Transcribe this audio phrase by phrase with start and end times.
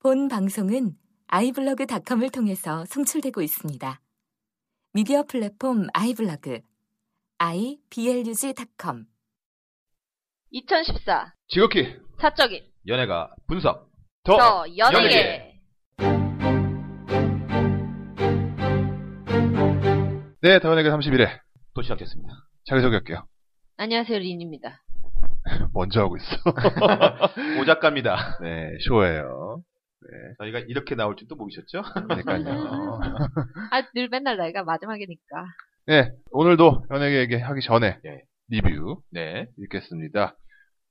[0.00, 0.92] 본 방송은
[1.26, 4.00] 아이블로그닷컴을 통해서 송출되고 있습니다.
[4.92, 6.60] 미디어 플랫폼 아이블로그
[7.38, 9.06] iblog.com
[10.50, 13.90] 2014 지극히 사적인 연예가 분석.
[14.22, 15.60] 더저 연예계 연예계.
[20.40, 21.40] 네, 더 연예계 31회
[21.74, 22.32] 또 시작됐습니다.
[22.66, 23.26] 자기소개할게요.
[23.76, 24.80] 안녕하세요 린입니다.
[25.74, 26.26] 먼저 하고 있어.
[27.60, 28.38] 오 작가입니다.
[28.40, 29.62] 네, 쇼예요.
[30.38, 31.82] 저희가 이렇게 나올 줄또 모르셨죠?
[32.08, 33.00] 그러니까요.
[33.70, 35.44] 아 늘 맨날 나이가 마지막이니까.
[35.86, 38.22] 네, 오늘도 연예계 얘기 하기 전에 네.
[38.50, 39.46] 리뷰 네.
[39.58, 40.36] 읽겠습니다.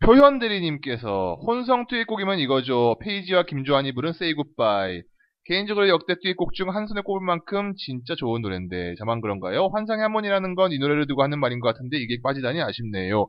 [0.03, 2.97] 표현대리님께서 혼성 듀엣곡이면 이거죠.
[3.01, 5.03] 페이지와 김조한이 부른 Say Goodbye.
[5.45, 9.69] 개인적으로 역대 듀엣곡 중 한 손에 꼽을 만큼 진짜 좋은 노래인데 저만 그런가요?
[9.73, 13.27] 환상의 화음이라는 건 이 노래를 두고 하는 말인 것 같은데 이게 빠지다니 아쉽네요.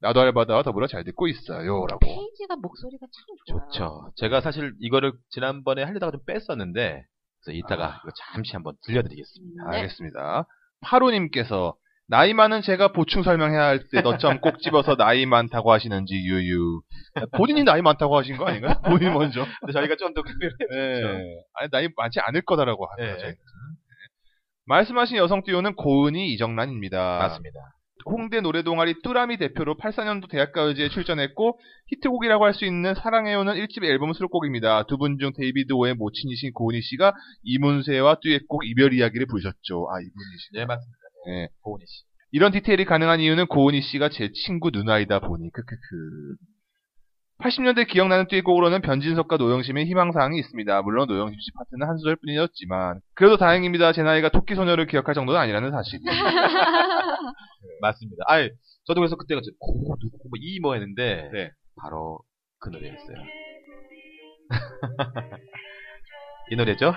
[0.00, 1.86] 나도 알바다와 더불어 잘 듣고 있어요.
[1.86, 1.98] 라고.
[2.00, 3.68] 페이지가 목소리가 참 좋아요.
[3.70, 4.12] 좋죠.
[4.16, 7.04] 제가 사실 이거를 지난번에 하려다가 좀 뺐었는데,
[7.44, 8.00] 그래서 이따가 아.
[8.04, 9.70] 이거 잠시 한번 들려드리겠습니다.
[9.70, 9.76] 네.
[9.78, 10.46] 알겠습니다.
[10.82, 11.74] 파로님께서
[12.08, 16.80] 나이 많은 제가 보충 설명해야 할 때 너점 꼭 집어서 나이 많다고 하시는지 유유.
[17.36, 18.80] 본인이 나이 많다고 하신 거 아닌가요?
[18.84, 19.44] 본인 먼저.
[19.60, 21.34] 근데 저희가 좀더 특별히 네.
[21.54, 23.12] 아니, 나이 많지 않을 거다라고 하는 네.
[23.14, 23.26] 거죠.
[23.26, 23.34] 네.
[24.66, 27.18] 말씀하신 여성 듀오는 고은이 이정란입니다.
[27.18, 27.58] 맞습니다.
[28.06, 34.84] 홍대 노래동아리 뚜라미 대표로 84년도 대학가요제에 출전했고 히트곡이라고 할 수 있는 사랑해요는 1집 앨범 수록곡입니다.
[34.86, 37.12] 두 분 중 데이비드 오의 모친이신 고은희 씨가
[37.42, 39.88] 이문세와 듀엣곡 이별 이야기를 부르셨죠.
[39.90, 40.50] 아 이분이시.
[40.54, 40.98] 네, 맞습니다.
[41.26, 41.48] 네.
[41.62, 42.04] 고은희 씨.
[42.32, 45.76] 이런 디테일이 가능한 이유는 고은희 씨가 제 친구 누나이다 보니 크크크.
[47.38, 50.82] 80년대 기억나는 듀엣곡으로는 변진섭과 노영심의 희망사항이 있습니다.
[50.82, 53.92] 물론 노영심 씨 파트는 한 소절 뿐이었지만 그래도 다행입니다.
[53.92, 56.00] 제 나이가 토끼 소녀를 기억할 정도는 아니라는 사실.
[57.82, 58.24] 맞습니다.
[58.26, 58.48] 아이,
[58.86, 61.50] 저도 그래서 그때가 고, 누구, 뭐, 이, 뭐 했는데, 네.
[61.82, 62.20] 바로
[62.58, 63.16] 그 노래였어요.
[66.50, 66.94] 이 노래죠?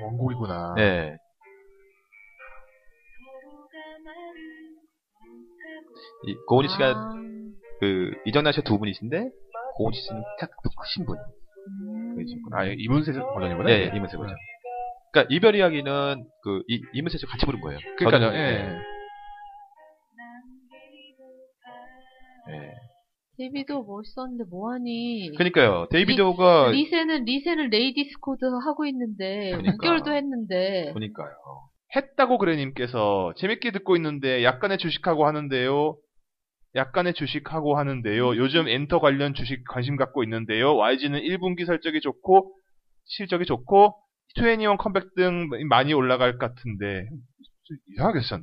[0.00, 0.74] 원곡이구나.
[0.76, 1.16] 네.
[6.26, 7.14] 이, 고은희 씨가 아,
[7.80, 9.30] 그 이정란 씨가 두 분이신데
[9.76, 10.50] 고은희 씨는 딱
[10.80, 11.16] 크신 분.
[11.16, 12.14] 음.
[12.14, 12.58] 그러시구나.
[12.58, 13.64] 아 이문세 버전이구나.
[13.64, 14.36] 네, 이문세 버전.
[15.12, 17.78] 그러니까 이별 이야기는 그 이, 이문세 씨가 같이 부른 거예요.
[17.98, 18.30] 그러니까요.
[18.30, 18.78] 저는, 예.
[22.48, 22.72] 예.
[23.38, 25.32] 데이비드 멋있었는데 뭐하니?
[25.36, 25.86] 그러니까요.
[25.90, 29.76] 데이비드가 리세는 리세는 레이디스 코드 하고 있는데 그러니까.
[29.76, 31.34] 6개월도 했는데 보니까요.
[31.94, 35.96] 했다고 그래님께서 재밌게 듣고 있는데 약간의 주식하고 하는데요.
[36.74, 38.36] 약간의 주식하고 하는데요.
[38.36, 40.76] 요즘 엔터 관련 주식 관심 갖고 있는데요.
[40.76, 42.54] YG는 1분기 설적이 좋고
[43.04, 43.94] 실적이 좋고
[44.36, 47.06] 2NE1 컴백 등 많이 올라갈 것 같은데
[47.64, 48.42] 좀 이상하게 썼네.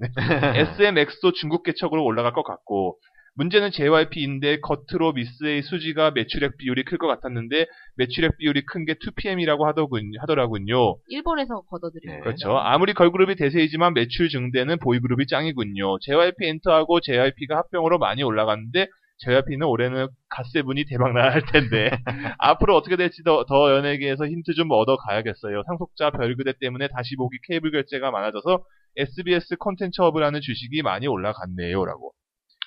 [0.60, 3.00] SMX도 중국 개척으로 올라갈 것 같고
[3.40, 9.64] 문제는 JYP인데 겉으로 미쓰에이 수지가 매출액 비율이 클 것 같았는데 매출액 비율이 큰 게 2PM이라고
[9.64, 10.98] 하더군, 하더라군요.
[11.08, 12.12] 일본에서 걷어들인 네.
[12.12, 12.24] 거예요.
[12.24, 12.58] 그렇죠.
[12.58, 16.00] 아무리 걸그룹이 대세이지만 매출 증대는 보이그룹이 짱이군요.
[16.00, 18.88] JYP 엔터하고 JYP가 합병으로 많이 올라갔는데
[19.20, 21.92] JYP는 올해는 갓세븐이 대박 나야 할 텐데
[22.40, 25.64] 앞으로 어떻게 될지 더, 더 연예계에서 힌트 좀 얻어 가야겠어요.
[25.66, 28.64] 상속자 별그대 때문에 다시 보기 케이블 결제가 많아져서
[28.98, 32.12] SBS 콘텐츠업을 하는 주식이 많이 올라갔네요라고.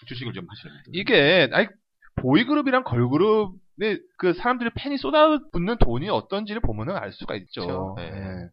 [0.06, 1.00] 주식을 좀 하시는 분들.
[1.00, 1.68] 이게 아니
[2.16, 7.62] 보이그룹이랑 걸그룹에 그 사람들이 팬이 쏟아붓는 돈이 어떤지를 보면은 알 수가 있죠.
[7.62, 7.94] 그렇죠.
[7.98, 8.10] 네.
[8.10, 8.48] 네.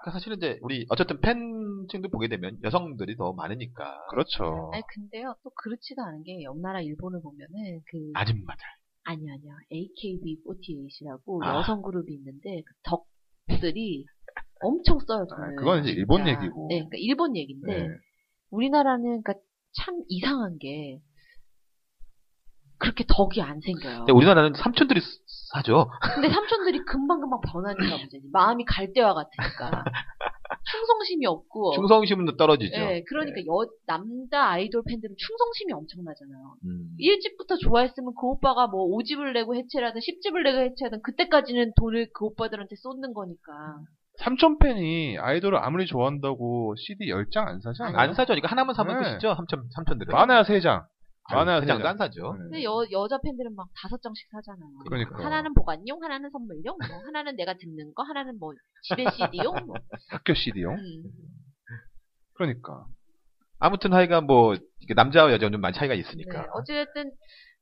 [0.00, 4.70] 그러니까 사실은 이제 우리 어쨌든 팬층들 보게 되면 여성들이 더 많으니까 그렇죠.
[4.72, 8.62] 아니 근데요 또 그렇지도 않은 게 옆나라 일본을 보면은 그 아줌마들.
[9.04, 11.58] 아니 아니요 AKB48이라고 아.
[11.58, 14.04] 여성 그룹이 있는데 그 덕들이
[14.60, 15.44] 엄청 써요 돈을.
[15.44, 16.26] 아, 그건 이제 일본.
[16.26, 16.66] 얘기고.
[16.68, 17.88] 네, 그러니까 일본 얘기인데 네.
[18.50, 19.34] 우리나라는 그러니까
[19.72, 21.00] 참 이상한 게
[22.78, 23.98] 그렇게 덕이 안 생겨요.
[24.00, 25.06] 근데 우리나라는 삼촌들이 쓰-
[25.52, 25.90] 사죠.
[26.14, 28.28] 근데 삼촌들이 금방금방 변하니까 문제지.
[28.32, 29.84] 마음이 갈 때와 같으니까.
[30.70, 31.72] 충성심이 없고.
[31.72, 32.76] 충성심은 떨어지죠.
[32.78, 36.56] 네, 그러니까 여, 남자 아이돌 팬들은 충성심이 엄청나잖아요.
[36.66, 36.94] 음.
[37.00, 42.76] 1집부터 좋아했으면 그 오빠가 뭐 5집을 내고 해체라든 10집을 내고 해체하든 그때까지는 돈을 그 오빠들한테
[42.76, 43.52] 쏟는 거니까.
[44.18, 47.96] 삼촌 팬이 아이돌을 아무리 좋아한다고 CD 10장 안 사지 않아요?
[47.96, 48.34] 안 사죠.
[48.34, 49.10] 이거 하나만 사면 네.
[49.12, 49.34] 끝이죠.
[49.34, 50.12] 삼촌 삼촌들은.
[50.12, 50.86] 많아야 3장.
[51.30, 51.84] 많아야 그냥 3장.
[51.86, 52.32] 안 사죠.
[52.32, 54.70] 근데 여, 여자 팬들은 막 다섯 장씩 사잖아요.
[54.86, 55.24] 그러니까.
[55.24, 59.76] 하나는 보관용, 하나는 선물용, 뭐 하나는 내가 듣는 거, 하나는 뭐 집에 CD용, 뭐.
[60.10, 60.74] 학교 CD용.
[60.74, 61.02] 음.
[62.34, 62.86] 그러니까.
[63.60, 64.56] 아무튼 하여간 뭐
[64.94, 66.42] 남자와 여자는 좀 많이 차이가 있으니까.
[66.42, 67.10] 네, 어쨌든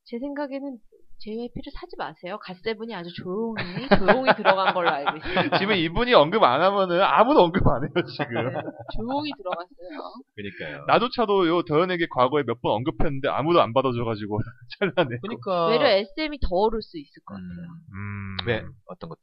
[0.04, 0.78] 제 생각에는
[1.18, 2.38] JYP를 사지 마세요.
[2.42, 5.58] 갓세븐이 아주 조용히 조용히 들어간 걸로 알고 있어요.
[5.58, 8.48] 지금 이분이 언급 안 하면은 아무도 언급 안 해요, 지금.
[8.52, 8.60] 네,
[8.96, 10.12] 조용히 들어갔어요.
[10.36, 10.84] 그러니까요.
[10.86, 14.38] 나조차도 요 더현에게 과거에 몇 번 언급했는데 아무도 안 받아줘가지고
[14.78, 15.18] 찰나네.
[15.22, 17.66] 그러니까 외려 SM이 더 오를 수 있을 것 같아요.
[17.94, 18.46] 음, 음.
[18.46, 19.22] 왜 어떤 것들?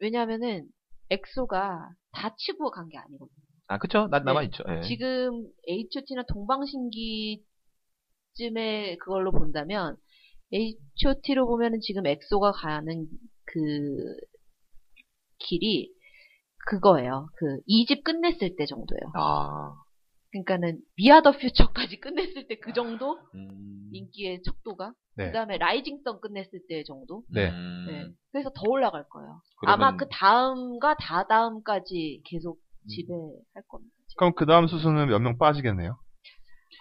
[0.00, 0.66] 왜냐하면은
[1.10, 3.28] 엑소가 다 치고 간 게 아니거든요.
[3.68, 4.08] 아 그쵸?
[4.10, 4.46] 나 남아 네.
[4.46, 4.62] 있죠.
[4.68, 4.80] 예.
[4.82, 7.42] 지금 H.O.T나 동방신기
[8.34, 9.96] 쯤에 그걸로 본다면
[10.52, 13.06] H.O.T로 보면은 지금 엑소가 가는
[13.44, 13.60] 그
[15.38, 15.90] 길이
[16.68, 17.28] 그거예요.
[17.36, 19.12] 그 2집 끝냈을 때 정도예요.
[19.14, 19.74] 아.
[20.32, 23.88] 그러니까는 미아 더 퓨처까지 끝냈을 때 그 정도 음.
[23.92, 25.26] 인기의 척도가 네.
[25.26, 27.22] 그다음에 라이징 선 끝냈을 때 정도.
[27.32, 27.48] 네.
[27.50, 27.86] 음.
[27.88, 28.12] 네.
[28.32, 29.40] 그래서 더 올라갈 거예요.
[29.60, 32.58] 그러면- 아마 그 다음과 다다음까지 계속
[32.88, 33.92] 지배할 겁니다.
[34.18, 35.96] 그럼 그 다음 수순은 몇 명 빠지겠네요.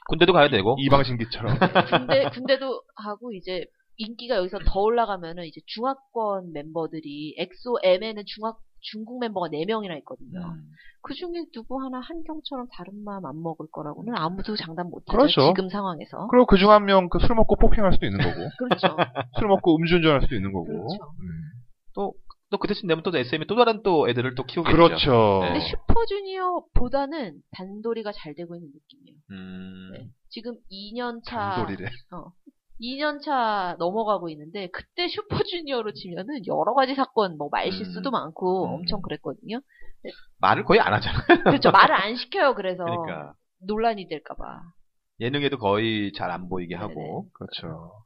[0.10, 0.76] 군대도 가야 되고.
[0.80, 1.58] 이방신기처럼.
[1.90, 3.66] 군대 군대도 하고 이제
[3.98, 10.40] 인기가 여기서 더 올라가면은 이제 중화권 멤버들이 엑소 M에는 중학 중국 멤버가 4명이나 있거든요.
[10.40, 10.62] 음.
[11.02, 15.18] 그 중에 누구 하나 한경처럼 다른 마음 안 먹을 거라고는 아무도 장담 못 하죠.
[15.18, 15.54] 그렇죠.
[15.56, 16.28] 지금 상황에서.
[16.28, 18.36] 그리고 그 중 한 명 그 술 먹고 폭행할 수도 있는 거고.
[18.60, 18.88] 그렇죠.
[19.40, 20.66] 술 먹고 음주운전할 수도 있는 거고.
[20.66, 22.14] 그렇죠.
[22.52, 24.76] 또그 대신 되면 또 SM이 또 다른 또 애들을 또 키우겠죠.
[24.76, 25.40] 그렇죠.
[25.42, 25.50] 네.
[25.54, 29.15] 근데 슈퍼주니어보다는 단도리가 잘 되고 있는 느낌이에요.
[29.32, 29.92] 음.
[29.94, 30.10] 네.
[30.30, 31.90] 지금 2년 차 단도리래.
[32.82, 38.12] 2년 차 넘어가고 있는데 그때 슈퍼주니어로 치면은 여러 가지 사건 뭐 말실수도 음.
[38.12, 38.74] 많고 음.
[38.74, 39.62] 엄청 그랬거든요.
[40.40, 41.20] 말을 거의 안 하잖아.
[41.46, 41.72] 그렇죠.
[41.72, 42.54] 말을 안 시켜요.
[42.56, 43.34] 그래서 그러니까
[43.66, 44.62] 논란이 될까봐.
[45.22, 46.88] 예능에도 거의 잘 안 보이게 네네.
[46.88, 47.30] 하고.
[47.34, 48.04] 그렇죠.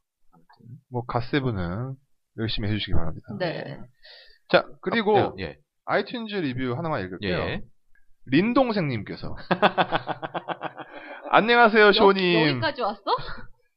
[0.92, 1.96] 뭐 갓세븐은
[2.38, 3.28] 열심히 해주시기 바랍니다.
[3.40, 3.80] 네.
[4.50, 5.58] 자 그리고 아, 예.
[5.86, 7.38] 아이튠즈 리뷰 하나만 읽을게요.
[7.38, 7.62] 예.
[8.28, 9.36] 린 동생님께서
[11.32, 13.02] 안녕하세요 쇼님 여기까지 왔어?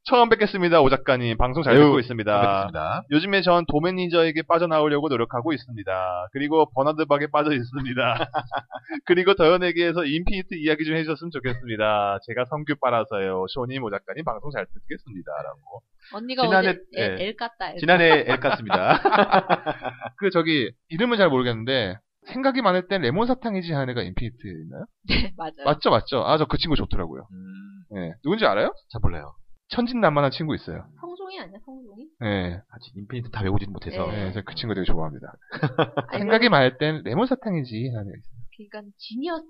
[0.04, 2.32] 처음 뵙겠습니다 오 작가님 방송 잘 듣고 있습니다.
[2.32, 3.02] 반갑습니다.
[3.12, 6.28] 요즘에 전 도매니저에게 빠져나오려고 노력하고 있습니다.
[6.32, 8.30] 그리고 버나드박에 빠져 있습니다.
[9.04, 12.18] 그리고 더현에게서 인피니트 이야기 좀 해주셨으면 좋겠습니다.
[12.26, 13.44] 제가 성규 빨아서요.
[13.50, 15.82] 쇼님 오 작가님 방송 잘 듣겠습니다 라고.
[16.14, 17.24] 언니가 지난해- 어제 엘, 예.
[17.26, 17.72] 엘 깠다.
[17.74, 18.98] 엘 지난해 엘 같습니다.
[20.18, 24.84] 그 저기 이름은 잘 모르겠는데 생각이 많을 땐 레몬 사탕이지 하는 애가 인피니트였나요?
[25.08, 25.52] 네, 맞아요.
[25.64, 26.18] 맞죠, 맞죠.
[26.24, 27.26] 아 저 그 친구 좋더라고요.
[27.32, 28.12] 음, 네.
[28.22, 28.72] 누군지 알아요?
[28.90, 29.34] 잘 몰라요.
[29.70, 30.84] 천진난만한 친구 있어요.
[31.00, 32.06] 성종이 아니야, 성종이?
[32.20, 32.60] 네.
[32.70, 34.06] 아직 인피니트 다 외우지는 못해서.
[34.06, 34.26] 네.
[34.26, 35.32] 네, 저그 친구 되게 좋아합니다.
[36.12, 38.42] 아니, 생각이 많을 땐 레몬 사탕이지 하는 애 있어요.
[38.70, 39.46] 그러니까 지니어스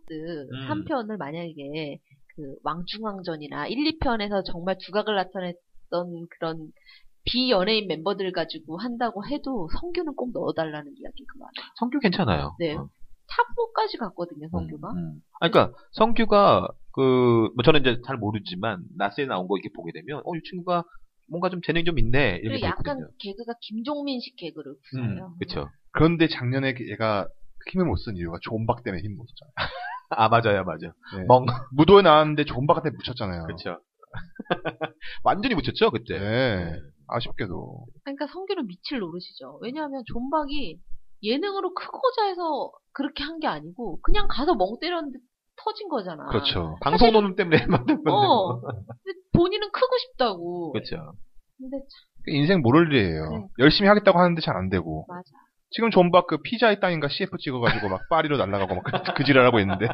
[0.52, 0.68] 음.
[0.68, 1.98] 3편을 만약에
[2.36, 6.68] 그 왕중왕전이나 1, 2편에서 정말 두각을 나타냈던 그런
[7.24, 11.72] 비연예인 멤버들 가지고 한다고 해도 성규는 꼭 넣어달라는 이야기가 많아요.
[11.78, 12.56] 성규 괜찮아요.
[12.58, 12.74] 네.
[12.74, 12.88] 어.
[13.28, 14.90] top 4까지 갔거든요, 성규가.
[14.92, 15.14] 음, 음.
[15.40, 20.20] 아, 그러니까 성규가 그 뭐 저는 이제 잘 모르지만 라스에 나온 거 이렇게 보게 되면
[20.24, 20.84] 어 이 친구가
[21.30, 23.08] 뭔가 좀 재능이 좀 있네 이렇게 그리고 약간 보거든요.
[23.18, 25.04] 개그가 김종민식 개그를 부어요.
[25.32, 25.70] 음, 그렇죠.
[25.92, 27.26] 그런데 작년에 얘가
[27.70, 29.52] 힘을 못 쓴 이유가 존박 때문에 힘 못 썼잖아요.
[30.10, 30.92] 아 맞아요, 맞아요.
[31.16, 31.24] 네.
[31.26, 31.46] 멍.
[31.72, 33.44] 무도에 나왔는데 존박한테 묻혔잖아요.
[33.46, 33.78] 그렇죠.
[35.24, 36.18] 완전히 묻혔죠 그때.
[36.18, 36.72] 네.
[37.14, 37.86] 아쉽게도.
[38.04, 39.58] 그러니까 성규는 밑을 노르시죠.
[39.62, 40.78] 왜냐하면 존박이
[41.22, 45.18] 예능으로 크고자 해서 그렇게 한 게 아니고 그냥 가서 멍 때렸는데
[45.56, 46.26] 터진 거잖아.
[46.26, 46.76] 그렇죠.
[46.80, 48.10] 방송 노는 때문에 만든 건데.
[48.10, 48.60] 어.
[48.60, 50.72] 근데 본인은 크고 싶다고.
[50.72, 51.12] 그렇죠.
[51.58, 51.88] 근데 참
[52.34, 53.28] 인생 모를 일이에요.
[53.30, 53.46] 네.
[53.60, 55.04] 열심히 하겠다고 하는데 잘 안 되고.
[55.08, 55.22] 맞아.
[55.70, 59.86] 지금 존박 그 피자의 땅인가 CF 찍어가지고 막 파리로 날아가고 막 그, 그 지랄하고 있는데.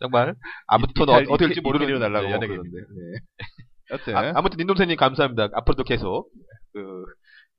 [0.00, 0.34] 정말
[0.66, 2.70] 아무튼 이탈- 어, 어떻게 될지 이탈- 모르는 날아가고 연예계입니다.
[2.70, 2.78] 그러는데.
[2.78, 3.18] 네.
[3.90, 5.48] 여튼 아, 아무튼 닌놈새님 감사합니다.
[5.52, 6.30] 앞으로도 계속
[6.72, 7.04] 그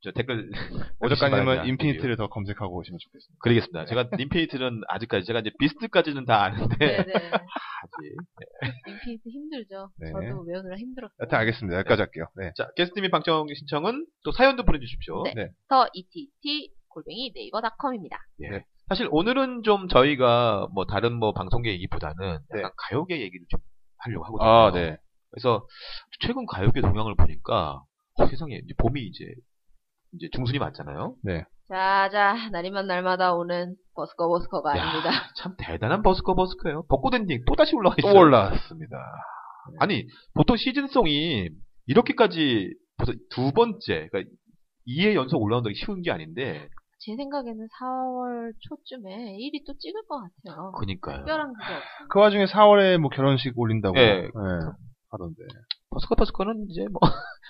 [0.02, 0.48] 저 댓글
[1.00, 1.64] 오 해주시기 작가님은 바랍니다.
[1.68, 3.38] 인피니트를 더 검색하고 오시면 좋겠습니다.
[3.42, 3.84] 그러겠습니다.
[3.84, 7.12] 제가 인피니트는 아직까지 제가 이제 비스트까지는 다 아는데 네네.
[7.82, 8.16] 아직
[8.88, 9.90] 인피니트 힘들죠.
[9.98, 10.10] 네.
[10.10, 11.16] 저도 외우느라 힘들었어요.
[11.20, 11.78] 여튼 알겠습니다.
[11.80, 12.24] 여기까지 할게요.
[12.36, 12.52] 네.
[12.56, 15.22] 자 게스트님이 방청 신청은 또 사연도 보내주십시오.
[15.34, 15.50] 네.
[15.68, 18.16] 더 ETT 골뱅이 네이버닷컴입니다.
[18.44, 18.64] 예.
[18.88, 22.58] 사실 오늘은 좀 저희가 뭐 다른 뭐 방송계 얘기보다는 네.
[22.58, 23.60] 약간 가요계 얘기를 좀
[23.98, 24.48] 하려고 하거든요.
[24.50, 24.96] 아, 네.
[25.30, 25.66] 그래서
[26.20, 27.82] 최근 가요계 동향을 보니까
[28.14, 29.24] 어, 세상에 이제 봄이 이제
[30.14, 31.14] 이제 중순이 맞잖아요.
[31.68, 35.10] 자자 날이면 날마다 오는 버스커 버스커가 야, 아닙니다.
[35.36, 36.84] 참 대단한 버스커 버스커예요.
[36.88, 38.12] 벚꽃 엔딩 또 다시 올라와 있어요.
[38.12, 38.96] 또 올라왔습니다.
[39.78, 41.48] 아니 보통 시즌송이
[41.86, 44.30] 이렇게까지 벌써 두 번째, 그러니까
[44.86, 46.68] 2회 연속 올라온다기 쉬운 게 아닌데,
[46.98, 50.72] 제 생각에는 4월 초쯤에 1위 또 찍을 것 같아요.
[50.72, 51.16] 그니까요.
[51.18, 52.08] 특별한 그게 없어요.
[52.10, 53.96] 그 와중에 4월에 뭐 결혼식 올린다고.
[53.98, 54.28] 예.
[55.10, 55.42] 하던데.
[55.90, 57.00] 버스커 버스커는 이제 뭐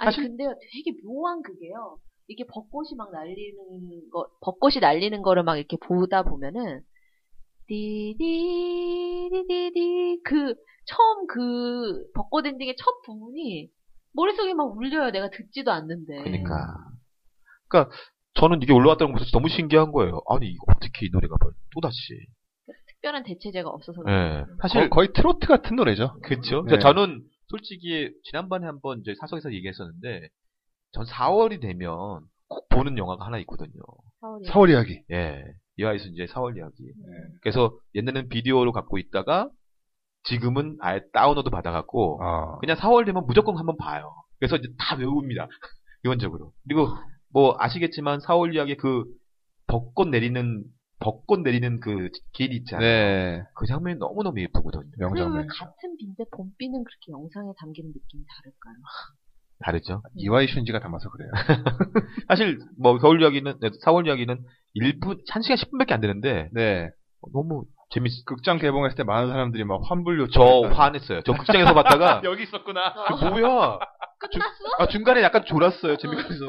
[0.00, 1.98] 아니 사실- 근데요 되게 묘한 그게요.
[2.28, 6.80] 이게 벚꽃이 막 날리는 거, 벚꽃이 날리는 거를 막 이렇게 보다 보면은
[9.30, 10.54] 디디디디디 그
[10.86, 13.68] 처음 그 벚꽃 엔딩의 첫 부분이
[14.12, 15.10] 머릿속에 막 울려요.
[15.10, 16.22] 내가 듣지도 않는데.
[16.22, 16.74] 그러니까.
[17.68, 17.94] 그러니까
[18.34, 20.20] 저는 이게 올라왔다는 것이 너무 신기한 거예요.
[20.28, 21.96] 아니 이거 어떻게 이 노래가 또 다시?
[22.88, 24.02] 특별한 대체제가 없어서.
[24.04, 24.44] 네.
[24.62, 26.18] 사실 사실 거의 트로트 같은 노래죠.
[26.22, 26.64] 그렇죠.
[26.64, 26.78] 네.
[26.78, 30.28] 저는 솔직히 지난번에 한번 이제 사석에서 얘기했었는데
[30.92, 33.82] 전 4월이 되면 꼭 보는 영화가 하나 있거든요.
[34.20, 34.44] 사월이.
[34.46, 35.02] 사월 이야기.
[35.10, 35.44] 예.
[35.76, 36.84] 이하이 순지의 4월 이야기.
[36.84, 37.12] 네.
[37.42, 39.50] 그래서 옛날에는 비디오로 갖고 있다가
[40.24, 42.58] 지금은 아예 다운로드 받아갖고 아.
[42.58, 44.14] 그냥 4월 되면 무조건 한번 봐요.
[44.38, 45.48] 그래서 이제 다 외웁니다.
[46.02, 46.52] 기본적으로.
[46.64, 46.88] 그리고
[47.32, 49.04] 뭐 아시겠지만 4월 이야기 그
[49.66, 50.64] 벚꽃 내리는
[51.00, 52.86] 벚꽃 내리는 그길 있잖아요.
[52.86, 53.42] 네.
[53.54, 54.84] 그 장면이 너무너무 예쁘거든요.
[54.98, 55.46] 명장면.
[55.46, 58.74] 같은 빈대 봄비는 그렇게 영상에 담기는 느낌이 다를까요?
[59.64, 60.02] 다르죠.
[60.14, 61.30] 이와이 슌지가 담아서 그래요.
[62.28, 64.42] 사실 뭐 겨울 이야기는 4월 이야기는
[64.76, 66.88] 1분 1시간 10분밖에 안 되는데 네.
[67.32, 70.72] 너무 재밌 극장 개봉했을 때 많은 사람들이 막 환불 저 요청.
[70.72, 71.20] 화냈어요.
[71.22, 72.80] 저 극장에서 봤다가 여기 있었구나.
[73.08, 73.78] 그 뭐야?
[74.18, 74.64] 끝났어?
[74.78, 75.96] 아, 중간에 약간 졸았어요.
[75.98, 76.46] 재밌어서.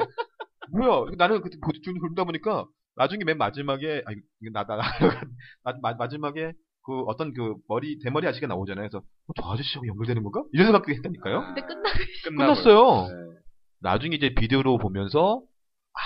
[0.72, 1.10] 뭐야?
[1.18, 4.82] 나는 그때 보중 졸다 보니까 나중에 맨 마지막에 아 이거 나나나
[5.82, 6.52] 마- 마지막에
[6.84, 8.88] 그 어떤 그 머리 대머리 아저씨가 나오잖아요.
[8.88, 10.42] 그래서 어, 저 아저씨하고 연결되는 건가?
[10.52, 11.40] 이런 생각도 했다니까요.
[11.54, 11.92] 근데 끝나
[12.24, 13.08] 끝났어요.
[13.08, 13.38] 네.
[13.80, 15.42] 나중에 이제 비디오로 보면서
[15.94, 16.00] 아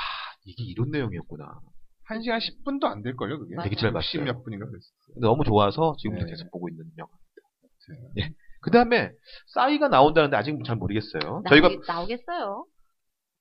[0.44, 1.60] 이게 이런 내용이었구나.
[2.08, 3.56] 1시간 10분도 안 될걸요, 그게?
[3.64, 4.00] 되게 짧았어요.
[4.22, 4.90] 60몇 분인가 그랬어요.
[5.20, 6.30] 너무 좋아서 지금도 네.
[6.30, 8.20] 계속 보고 있는 영화입니다.
[8.20, 8.30] 예.
[8.60, 9.10] 그 다음에
[9.54, 11.42] 싸이가 나온다는데 아직 잘 모르겠어요.
[11.48, 12.66] 저희가 나오겠, 나오겠어요.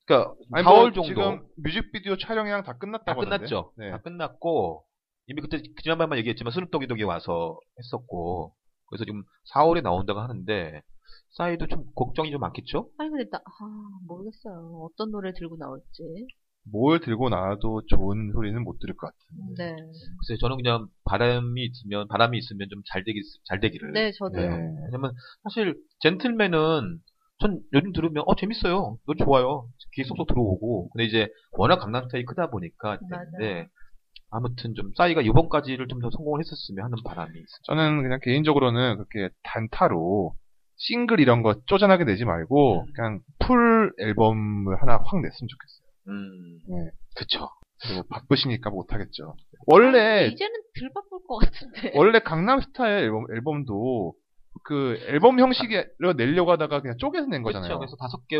[0.05, 3.38] 그러니까 아니, 4월 뭐 정도 지금 뮤직비디오 촬영이랑 다 끝났다고 다?
[3.38, 3.71] 끝났죠.
[3.77, 3.89] 네.
[3.91, 4.83] 다 끝났고
[5.27, 8.53] 이미 그때 지난번만 얘기했지만 스눕독이 독이 와서 했었고
[8.88, 10.81] 그래서 지금 4월에 나온다고 하는데
[11.31, 12.89] 싸이도 좀 걱정이 좀 많겠죠?
[13.00, 14.88] 아니 근데 나 아, 모르겠어요.
[14.91, 16.03] 어떤 노래 들고 나올지.
[16.71, 19.71] 뭘 들고 나와도 좋은 소리는 못 들을 것 같은데.
[19.71, 19.75] 네.
[19.75, 23.91] 그래서 저는 그냥 바람이 있으면 바람이 있으면 좀 잘 되기 잘 되기를.
[23.93, 24.50] 네, 저도요.
[24.50, 24.75] 네.
[24.85, 25.12] 왜냐면
[25.43, 27.00] 사실 젠틀맨은
[27.39, 28.98] 전 요즘 들으면 어 재밌어요.
[29.06, 29.68] 노래 좋아요.
[29.94, 30.89] 귀에 쏙쏙 들어오고.
[30.89, 33.68] 근데 이제 워낙 강남 스타일이 크다 보니까 되는데
[34.32, 37.63] 아무튼 좀 싸이가 이번까지를 좀 더 성공을 했었으면 하는 바람이 있습니다.
[37.63, 40.34] 저는 그냥 개인적으로는 그렇게 단타로
[40.77, 42.86] 싱글 이런 거 쪼잔하게 내지 말고 음.
[42.96, 45.86] 그냥 풀 앨범을 하나 확 냈으면 좋겠어요.
[46.10, 46.92] 음, 네.
[47.15, 47.48] 그쵸.
[47.82, 49.36] 그리고 바쁘시니까 못하겠죠.
[49.68, 51.92] 원래 이제는 덜 바쁠 것 같은데.
[51.96, 54.13] 원래 강남 스타일 앨범, 앨범도
[54.65, 57.60] 그 앨범 형식으로 내려고 하다가 그냥 쪼개서 낸 그렇죠.
[57.60, 57.79] 거잖아요.
[57.79, 58.38] 그래서 다섯 개,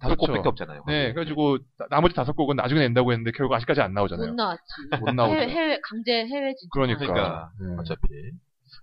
[0.00, 0.32] 다섯 그렇죠.
[0.32, 0.84] 곡밖에 없잖아요.
[0.86, 4.32] 네, 그래가지고 나- 나머지 다섯 곡은 나중에 낸다고 했는데 결국 아직까지 안못 나오잖아요.
[4.34, 4.62] 나왔지.
[5.00, 5.34] 못 나오죠.
[5.34, 6.68] 해외, 해외 강제 해외 진출.
[6.72, 6.98] 그러니까.
[7.00, 7.50] 그러니까.
[7.60, 7.76] 네.
[7.80, 8.00] 어차피.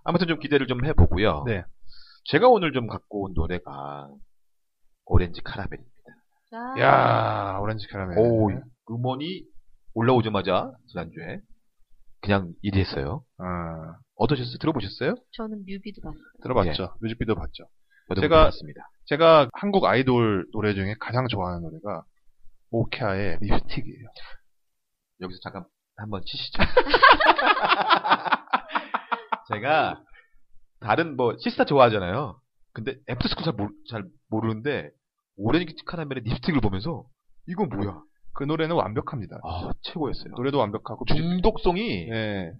[0.04, 1.42] 아무튼 좀 기대를 좀 해보고요.
[1.46, 1.64] 네.
[2.26, 4.08] 제가 오늘 좀 갖고 온 노래가
[5.06, 5.90] 오렌지 카라멜입니다.
[6.50, 8.14] 자, 야 오렌지 캐러멜.
[8.18, 8.50] 오,
[8.90, 9.42] 음원이
[9.94, 11.40] 올라오자마자 지난주에
[12.20, 13.24] 그냥 1위 했어요.
[13.38, 14.56] 아, 어떠셨어요?
[14.58, 15.14] 들어보셨어요?
[15.32, 16.22] 저는 뮤비도 봤어요.
[16.42, 16.94] 들어봤죠.
[17.00, 17.64] 뮤직비디오 봤죠.
[18.10, 18.88] 제가- 들어봤습니다.
[19.06, 22.04] 제가 한국 아이돌 노래 중에 가장 좋아하는 노래가
[22.70, 24.06] 오케아의 립스틱이에요.
[25.20, 25.64] 여기서 잠깐
[25.96, 26.62] 한번 치시죠.
[29.48, 30.02] 제가
[30.80, 32.38] 다른 뭐 시스타 좋아하잖아요.
[32.72, 34.90] 근데 애프터스쿨 잘, 모르, 잘 모르는데
[35.36, 37.04] 오렌지 카라멜의 립스틱을 보면서
[37.48, 38.00] 이건 뭐야?
[38.34, 39.38] 그 노래는 완벽합니다.
[39.44, 40.34] 아 최고였어요.
[40.36, 42.52] 노래도 완벽하고 중독성이 예.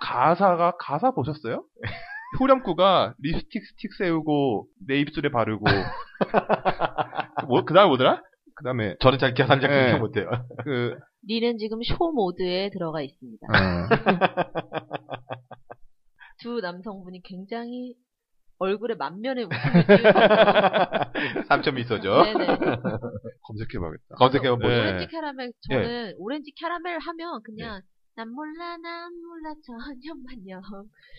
[0.00, 1.64] 가사가 가사 보셨어요?
[2.38, 5.64] 후렴구가 립스틱 스틱 세우고 내 입술에 바르고
[7.48, 8.22] 뭐 그다음에 뭐더라?
[8.56, 9.86] 그다음에 저는 잘 기억 잘 네.
[9.88, 10.30] 기억 못해요.
[10.64, 10.96] 그
[11.28, 13.46] 니는 지금 쇼 모드에 들어가 있습니다.
[13.46, 13.88] 어,
[16.42, 17.94] 두 남성분이 굉장히
[18.58, 22.22] 얼굴에 만면에 웃음을 띄우고 3점 있어죠.
[22.22, 22.46] 네네.
[23.42, 24.14] 검색해봐야겠다.
[24.18, 24.80] 검색해보면 네.
[24.80, 27.82] 오렌지 캐러멜 저는 오렌지 캐러멜 하면 그냥
[28.16, 30.62] 난 몰라 난 몰라 전혀만요.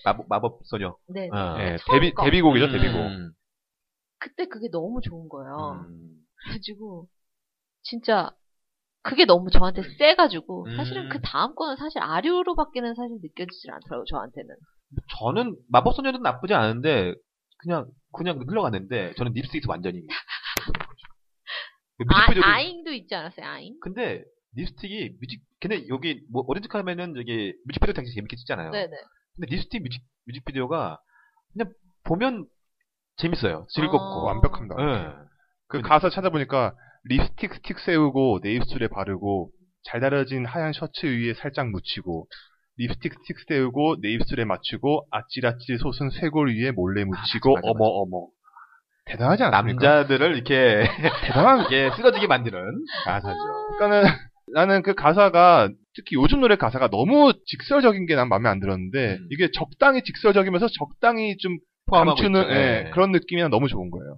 [0.05, 0.95] 마법, 마법 소녀.
[1.07, 1.29] 네.
[1.31, 1.57] 아.
[1.59, 2.23] 예, 처음 데뷔 거.
[2.23, 3.01] 데뷔곡이죠 데뷔곡.
[3.01, 3.31] 음.
[4.17, 5.85] 그때 그게 너무 좋은 거예요.
[5.87, 6.25] 음.
[6.43, 7.07] 그래가지고
[7.83, 8.31] 진짜
[9.01, 10.75] 그게 너무 저한테 세가지고 음.
[10.77, 14.55] 사실은 그 다음 거는 사실 아류로밖에는 사실 느껴지질 않더라고 요 저한테는.
[15.19, 17.13] 저는 마법 소녀도 나쁘지 않은데
[17.57, 20.01] 그냥 그냥 흘러갔는데 저는 립스틱이 완전히
[21.97, 23.77] 그 아, 뮤직비디오도 아잉도 있지 않았어요 아잉?
[23.81, 24.23] 근데
[24.55, 28.71] 립스틱이 뮤직 근데 여기 뭐 오렌지 카라멜은 여기 뮤직비디오 당시 재밌게 찍잖아요.
[28.71, 28.91] 네네.
[29.35, 31.00] 근데 립스틱 뮤직 뮤직비디오가
[31.53, 31.71] 그냥
[32.03, 32.45] 보면
[33.17, 33.65] 재밌어요.
[33.69, 34.25] 즐겁고 어.
[34.25, 34.75] 완벽합니다.
[34.79, 35.25] 예.
[35.67, 36.74] 그 가사 찾아보니까
[37.05, 39.51] 립스틱 스틱 세우고 내 입술에 바르고
[39.83, 42.27] 잘 다려진 하얀 셔츠 위에 살짝 묻히고
[42.77, 47.85] 립스틱 스틱 세우고 내 입술에 맞추고 아찔아찔 솟은 쇄골 위에 몰래 묻히고 맞아, 맞아, 어머
[47.85, 48.27] 어머
[49.05, 49.88] 대단하지 않습니까?
[49.88, 50.83] 남자들을 이렇게
[51.27, 52.59] 대단한 이렇게 쓰러지게 만드는
[53.05, 53.38] 가사죠.
[53.77, 54.09] 그러니까는
[54.53, 59.27] 나는 그 가사가 특히 요즘 노래 가사가 너무 직설적인 게 난 마음에 안 들었는데 음.
[59.31, 62.49] 이게 적당히 직설적이면서 적당히 좀 포함하고 감추는.
[62.49, 62.89] 예, 네.
[62.91, 64.17] 그런 느낌이 난 너무 좋은 거예요.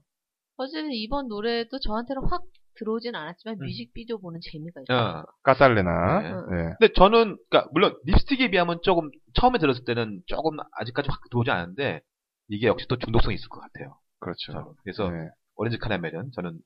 [0.58, 2.42] 어쨌든 이번 노래도 저한테는 확
[2.80, 3.66] 들어오진 않았지만 음.
[3.66, 4.98] 뮤직비디오 보는 재미가 있어요.
[5.20, 5.24] 어.
[5.44, 6.22] 까살레나.
[6.22, 6.30] 네.
[6.30, 6.74] 네.
[6.80, 12.02] 근데 저는 그러니까 물론 립스틱에 비하면 조금 처음에 들었을 때는 조금 아직까지 확 들어오지 않았는데
[12.50, 13.98] 이게 역시 또 중독성이 있을 것 같아요.
[14.20, 14.52] 그렇죠.
[14.52, 14.66] 저는.
[14.84, 15.18] 그래서 네.
[15.56, 16.58] 오렌지 카라멜은 저는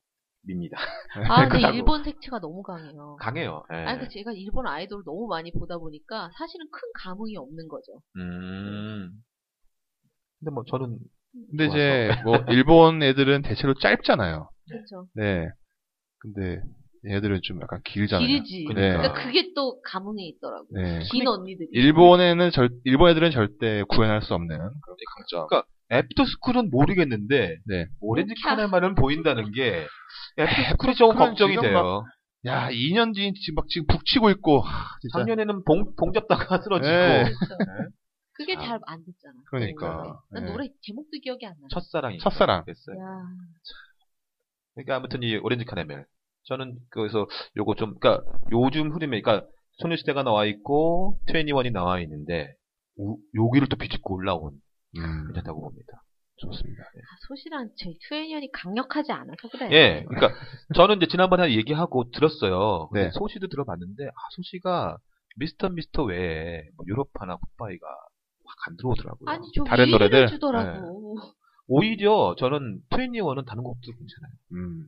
[0.44, 0.78] 밉니다.
[1.30, 1.76] 아, 근데.
[1.76, 3.16] 일본 색채가 너무 강해요.
[3.20, 3.64] 강해요.
[3.74, 3.78] 예.
[3.78, 8.02] 아니, 그 제가 일본 아이돌을 너무 많이 보다 보니까 사실은 큰 감흥이 없는 거죠.
[8.18, 9.12] 음.
[10.40, 10.98] 근데 뭐 저는
[11.50, 14.50] 근데 이제 뭐 일본 애들은 대체로 짧잖아요.
[14.68, 15.08] 그렇죠.
[15.14, 15.48] 네.
[16.20, 16.62] 근데
[17.06, 18.28] 얘들은 좀 약간 길잖아요.
[18.28, 18.66] 길지.
[18.70, 18.74] 네.
[18.74, 20.70] 그러니까 그게 또 감흥이 있더라고요.
[20.72, 21.00] 네.
[21.12, 21.70] 긴 언니들이.
[21.72, 25.48] 일본에는 절 일본 애들은 절대 구현할 수 없는 그런 강점.
[25.48, 27.88] 그러니까 애프터 스쿨은 모르겠는데 네.
[28.00, 28.44] 오렌지 캬.
[28.44, 29.86] 카라멜은 보인다는 게
[30.40, 32.04] 애프터 스쿨이 조금 걱정이 돼요.
[32.46, 35.20] 야, 2년 뒤 지금 막 지금 북치고 있고 하, 진짜.
[35.20, 37.24] 작년에는 봉, 봉 잡다가 쓰러지고 네.
[37.24, 37.92] 그렇죠.
[38.34, 38.64] 그게 참.
[38.64, 39.34] 잘안 됐잖아.
[39.50, 40.20] 그러니까.
[40.32, 40.52] 난 네.
[40.52, 41.68] 노래 제목도 기억이 안 나.
[41.72, 42.64] 첫사랑이 첫사랑.
[42.66, 42.98] 됐어요.
[43.00, 43.06] 야,
[44.74, 46.06] 그러니까 아무튼 이 오렌지 카라멜
[46.46, 52.54] 저는 그래서 요거 좀 그러니까 요즘 흐름에 그러니까 소녀시대가 나와 있고 투애니원이 나와 있는데
[52.98, 54.54] 우- 여기를 또 비집고 올라온
[54.98, 56.04] 음, 괜찮다고 봅니다.
[56.38, 56.84] 좋습니다.
[56.84, 59.70] 아, 소시랑 저희 투애니원이 강력하지 않아서 그래.
[59.72, 60.34] 예, 그러니까
[60.76, 62.90] 저는 이제 지난번에 얘기하고 들었어요.
[62.94, 63.12] 네.
[63.12, 64.98] 소시도 들어봤는데 아 소시가
[65.38, 67.88] 미스터 미스터 외에 뭐 Europa나 Goodbye가
[68.46, 69.30] 확안 들어오더라고요.
[69.30, 70.24] 아니 좀 다른 노래들?
[70.24, 71.18] 해주더라고.
[71.68, 74.34] 오히려 저는 트웬티원은 다른 곡도 괜찮아요.
[74.54, 74.88] 음.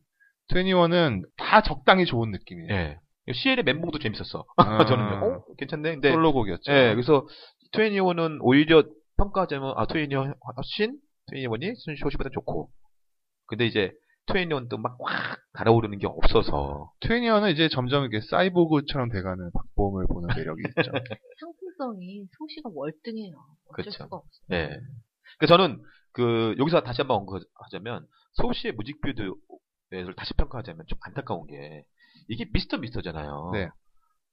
[0.50, 2.74] 21은 다 적당히 좋은 느낌이에요.
[2.74, 3.00] 예.
[3.32, 4.44] CL의 멤버도 재밌었어.
[4.58, 5.94] 아, 저는 어 괜찮네.
[5.94, 6.72] 근데 솔로곡이었죠.
[6.72, 7.26] 예, 그래서
[7.72, 8.84] 트웬티원은 오히려
[9.18, 12.72] 평가하자면 아 트웬티원 훨씬 트웬티원이 소시보다 좋고.
[13.48, 13.92] 근데 이제
[14.28, 20.62] 트웬티원도 막 확 달아오르는 게 없어서 트웬티원은 이제 점점 이렇게 사이보그처럼 돼가는 박봄을 보는 매력이
[20.70, 20.92] 있죠.
[21.40, 23.36] 상품성이 소시가 월등해요.
[23.70, 23.92] 어쩔 그쵸.
[23.92, 24.40] 수가 없어.
[24.52, 24.78] 예.
[25.40, 31.84] 그 저는 그 여기서 다시 한번 언급하자면 소시의 뮤직비디오를 다시 평가하자면 좀 안타까운 게
[32.30, 33.52] 이게 미스터 미스터잖아요.
[33.54, 33.70] 네.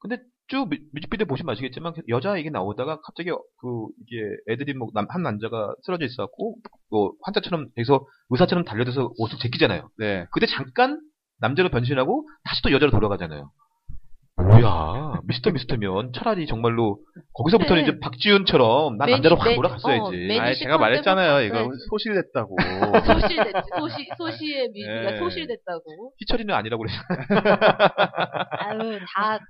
[0.01, 4.17] 근데 쭉 뮤- 뮤직비디오 보시면 아시겠지만 여자 얘기 나오다가 갑자기 그 이게
[4.49, 6.57] 애들이 뭐한 남자가 쓰러져 있었고
[6.91, 9.89] 뭐 환자처럼 해서 의사처럼 달려들어서 옷을 제끼잖아요.
[9.99, 10.27] 네.
[10.33, 11.01] 근데 잠깐
[11.41, 13.51] 남자로 변신하고 다시 또 여자로 돌아가잖아요.
[14.37, 16.99] 뭐야 미스터 미스터면 차라리 정말로
[17.35, 17.93] 거기서부터는 그래.
[17.93, 20.01] 이제 박지윤처럼 난 매니- 남자로 확 매- 몰아갔어야지.
[20.01, 21.45] 어, 아, 시컨 제가 말했잖아요.
[21.47, 21.79] 이거 바꿔야지.
[21.91, 22.57] 소실됐다고.
[23.07, 23.69] 소실됐지.
[23.79, 25.19] 소시 소시의 뮤비가 네.
[25.19, 26.13] 소실됐다고.
[26.21, 26.93] 희철이는 아니라고 그래.
[28.59, 29.45] 아유 다다.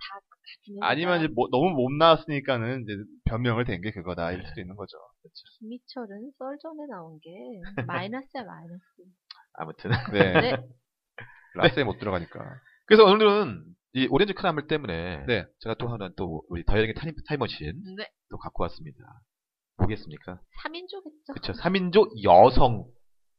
[0.82, 2.92] 아니면 이제 뭐- 너무 못 나왔으니까는 이제
[3.26, 4.96] 변명을 된게 그거다 이럴 수도 있는 거죠.
[5.58, 7.30] 김희철은 썰전에 나온 게
[7.86, 8.80] 마이너스야 마이너스.
[8.98, 9.04] 네.
[9.54, 10.56] 아무튼 네.
[11.54, 12.40] 라스에 못 들어가니까.
[12.86, 15.44] 그래서 오늘은 이 오렌지 크라멜 때문에 네.
[15.60, 18.08] 제가 또 하나 또 우리 다이어링의 타임, 타임머신 네.
[18.30, 18.98] 또 갖고 왔습니다.
[19.78, 20.40] 보겠습니까?
[20.64, 21.34] 3인조겠죠.
[21.34, 21.52] 그쵸.
[21.54, 22.84] 3인조 여성.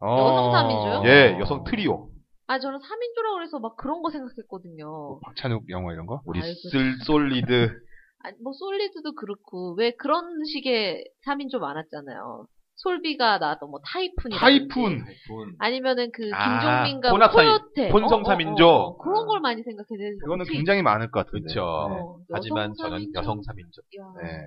[0.02, 1.04] 여성 삼인조요?
[1.06, 2.10] 예, 여성 트리오.
[2.52, 5.22] 아 저는 3인조라고 그래서 막 그런 거 생각했거든요.
[5.22, 6.22] 박찬욱 영화 이런 거?
[6.26, 6.54] 우리 아이고.
[6.70, 7.80] 쓸 솔리드.
[8.24, 12.46] 아니 뭐 솔리드도 그렇고 왜 그런 식의 3인조 많았잖아요.
[12.76, 15.06] 솔비가 나왔던 뭐 타이푼이 타이푼.
[15.60, 18.68] 아니면은 그 아, 김종민과 뭐 혼합 사이- 코요태 혼성 어, 어, 삼인조.
[18.68, 18.98] 어, 어.
[18.98, 21.48] 그런 걸 많이 생각했는데 그거는 굉장히 많을 것 같은데.
[21.48, 21.64] 그쵸.
[21.64, 23.18] 어, 하지만 여성 저는 삼인조?
[23.20, 23.80] 여성 3인조.
[23.98, 24.46] 야, 네.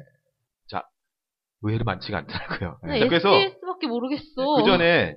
[1.66, 2.78] 의외로 많지가 않더라고요.
[2.82, 4.56] 나 자, 그래서 SES밖에 모르겠어.
[4.58, 5.16] 그 전에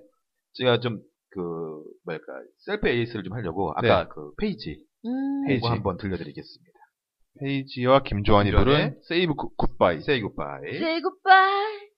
[0.53, 1.01] 제가 좀
[1.37, 2.33] 그 뭐랄까
[2.65, 4.09] self AS를 좀 하려고 아까 네.
[4.09, 5.67] 그 페이지 음, 페이지.
[5.67, 6.73] 한번 들려드리겠습니다.
[7.39, 9.97] 페이지와 김조한이 부른 Say Good- Goodbye.
[9.97, 10.75] Say Goodbye.
[10.75, 11.89] Say goodbye.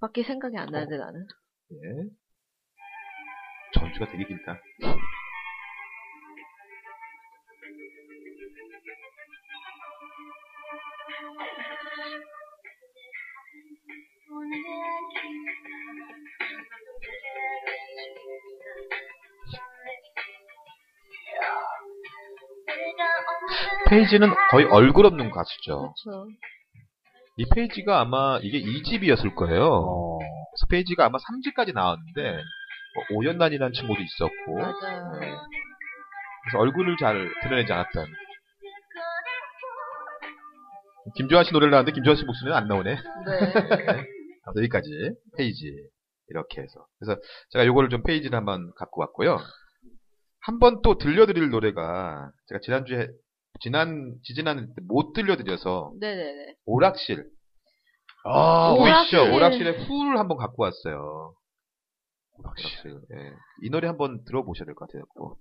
[0.00, 1.26] 밖에 생각이 안 나는데 나는.
[1.72, 1.78] 예.
[3.78, 4.58] 전주가 되게 길다.
[23.94, 25.94] 페이지는 거의 얼굴 없는 가수죠.
[25.94, 26.28] 그렇죠.
[27.36, 29.64] 이 페이지가 아마 이게 2집이었을 거예요.
[29.64, 30.18] 어.
[30.18, 32.42] 그래서 페이지가 아마 3집까지 나왔는데
[32.94, 35.18] 뭐 오연단이라는 친구도 있었고 맞아요.
[35.20, 35.32] 네.
[36.42, 38.06] 그래서 얼굴을 잘 드러내지 않았던
[41.16, 42.94] 김조한 씨 노래를 나왔는데 김조한 씨 목소리는 안 나오네.
[42.94, 42.98] 네.
[43.94, 44.06] 네.
[44.56, 44.88] 여기까지
[45.36, 45.72] 페이지
[46.28, 49.38] 이렇게 해서 그래서 제가 요거를 좀 페이지를 한번 갖고 왔고요.
[50.40, 53.08] 한번 또 들려드릴 노래가 제가 지난주에
[53.60, 56.56] 지난 지지난 때못 들려드려서 네네네.
[56.66, 57.30] 오락실
[58.24, 59.18] 아, 보고 오락실.
[59.18, 59.34] 있죠.
[59.34, 61.34] 오락실의 훌 한번 갖고 왔어요.
[62.38, 62.90] 오락실.
[62.90, 63.00] 오락실.
[63.14, 63.32] 예.
[63.62, 65.04] 이 노래 한번 들어보셔야 될 것 같아요.
[65.16, 65.36] 또.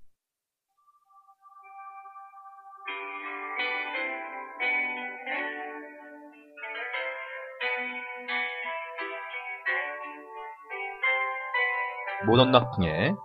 [12.26, 13.15] 모던 락풍의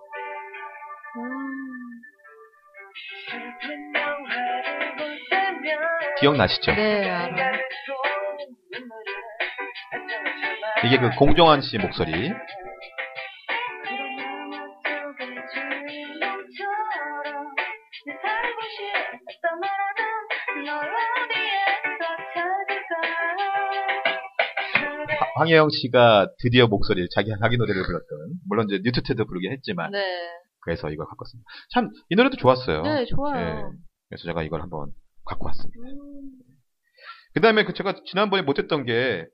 [6.20, 6.72] 기억나시죠?
[6.74, 7.52] 네, 알아.
[10.84, 12.30] 이게 그 공정한 씨 목소리.
[25.20, 28.08] 하- 황혜영 씨가 드디어 목소리를 자기 자기 노래를 불렀던
[28.48, 30.00] 물론 이제 뉴트 테도 부르긴 했지만 네.
[30.60, 31.48] 그래서 이걸 갖고 왔습니다.
[31.72, 32.82] 참 이 노래도 좋았어요.
[32.82, 33.38] 네, 좋아요.
[33.40, 33.62] 예.
[34.08, 34.90] 그래서 제가 이걸 한번
[35.24, 35.80] 갖고 왔습니다.
[35.82, 36.07] 음.
[37.38, 39.24] 그 다음에 그 제가 지난번에 못했던 게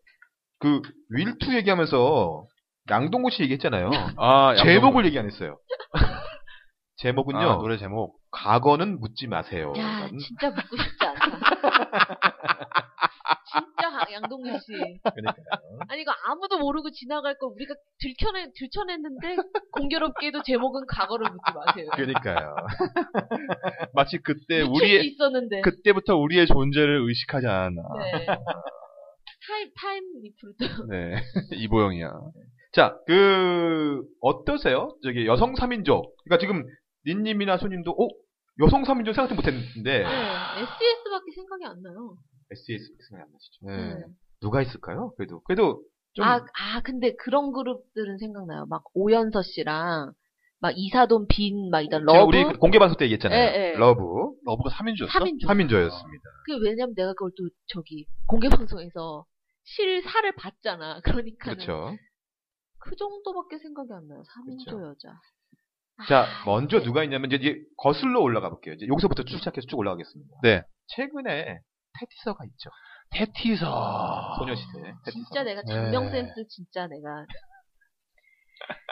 [0.61, 2.47] 그 윌투 얘기하면서
[2.91, 3.91] 양동구 씨 얘기했잖아요.
[4.17, 5.59] 아, 제목을 얘기 안 했어요.
[6.97, 7.39] 제목은요.
[7.39, 8.17] 아, 노래 제목.
[8.31, 9.73] 과거는 묻지 마세요.
[9.77, 11.27] 야, 진짜 묻고 싶지 않다.
[13.53, 13.84] 진짜 하-
[14.15, 14.73] 양동근 씨.
[14.73, 15.79] 그러니까요.
[15.89, 19.37] 아니 이거 아무도 모르고 지나갈 거 우리가 들켜내 들춰냈는데
[19.73, 21.89] 공교롭게도 제목은 과거를 묻지 마세요.
[21.95, 22.55] 그러니까요.
[23.95, 25.61] 마치 그때 우리의 있었는데.
[25.63, 27.83] 그때부터 우리의 존재를 의식하지 않았나.
[27.99, 28.27] 네.
[29.47, 30.87] time time leap route.
[30.91, 31.17] 네.
[31.63, 32.11] 이보영이야.
[32.73, 34.97] 자, 그 어떠세요?
[35.03, 36.03] 저기 여성 3인조.
[36.25, 36.65] 그러니까 지금
[37.07, 38.09] 닌님이나 손님도 어
[38.61, 40.05] 여성 3인조 생각도 못했는데 네.
[40.05, 42.17] SES밖에 생각이 안 나요.
[42.51, 43.67] SES 생각이 안 나시죠?
[43.67, 43.95] 네.
[43.95, 44.05] 네.
[44.41, 45.13] 누가 있을까요?
[45.17, 48.67] 그래도 그래도 좀 아, 아, 근데 그런 그룹들은 생각나요.
[48.67, 50.13] 막 오연서 씨랑
[50.61, 52.29] 막 이사돈 빈 막 이런 제가 러브.
[52.37, 53.39] 우리 그 공개 방송 때 얘기했잖아요.
[53.39, 53.73] 예, 예.
[53.77, 54.01] 러브
[54.45, 55.09] 러브가 3인조였어?
[55.09, 55.47] 3인조.
[55.47, 56.23] 3인조였습니다.
[56.47, 59.25] 그 왜냐면 내가 그걸 또 저기 공개 방송에서
[59.65, 61.01] 실사를 봤잖아.
[61.05, 61.97] 그러니까 그렇죠.
[62.79, 64.23] 그 정도밖에 생각이 안 나요.
[64.23, 64.91] 3인조 그렇죠.
[64.91, 65.21] 여자.
[66.09, 68.75] 자, 아, 먼저 이게- 누가 있냐면 이제 이제 거슬러 올라가 볼게요.
[68.75, 70.37] 이제 여기서부터 쭉 시작해서 쭉 올라가겠습니다.
[70.43, 70.63] 네.
[70.89, 71.61] 최근에
[71.99, 72.71] 태티서가 있죠.
[73.11, 74.37] 태티서.
[74.39, 74.73] 소녀시대.
[75.05, 75.11] 태티서.
[75.11, 75.73] 진짜 내가 네.
[75.73, 77.27] 작명 센스 진짜 내가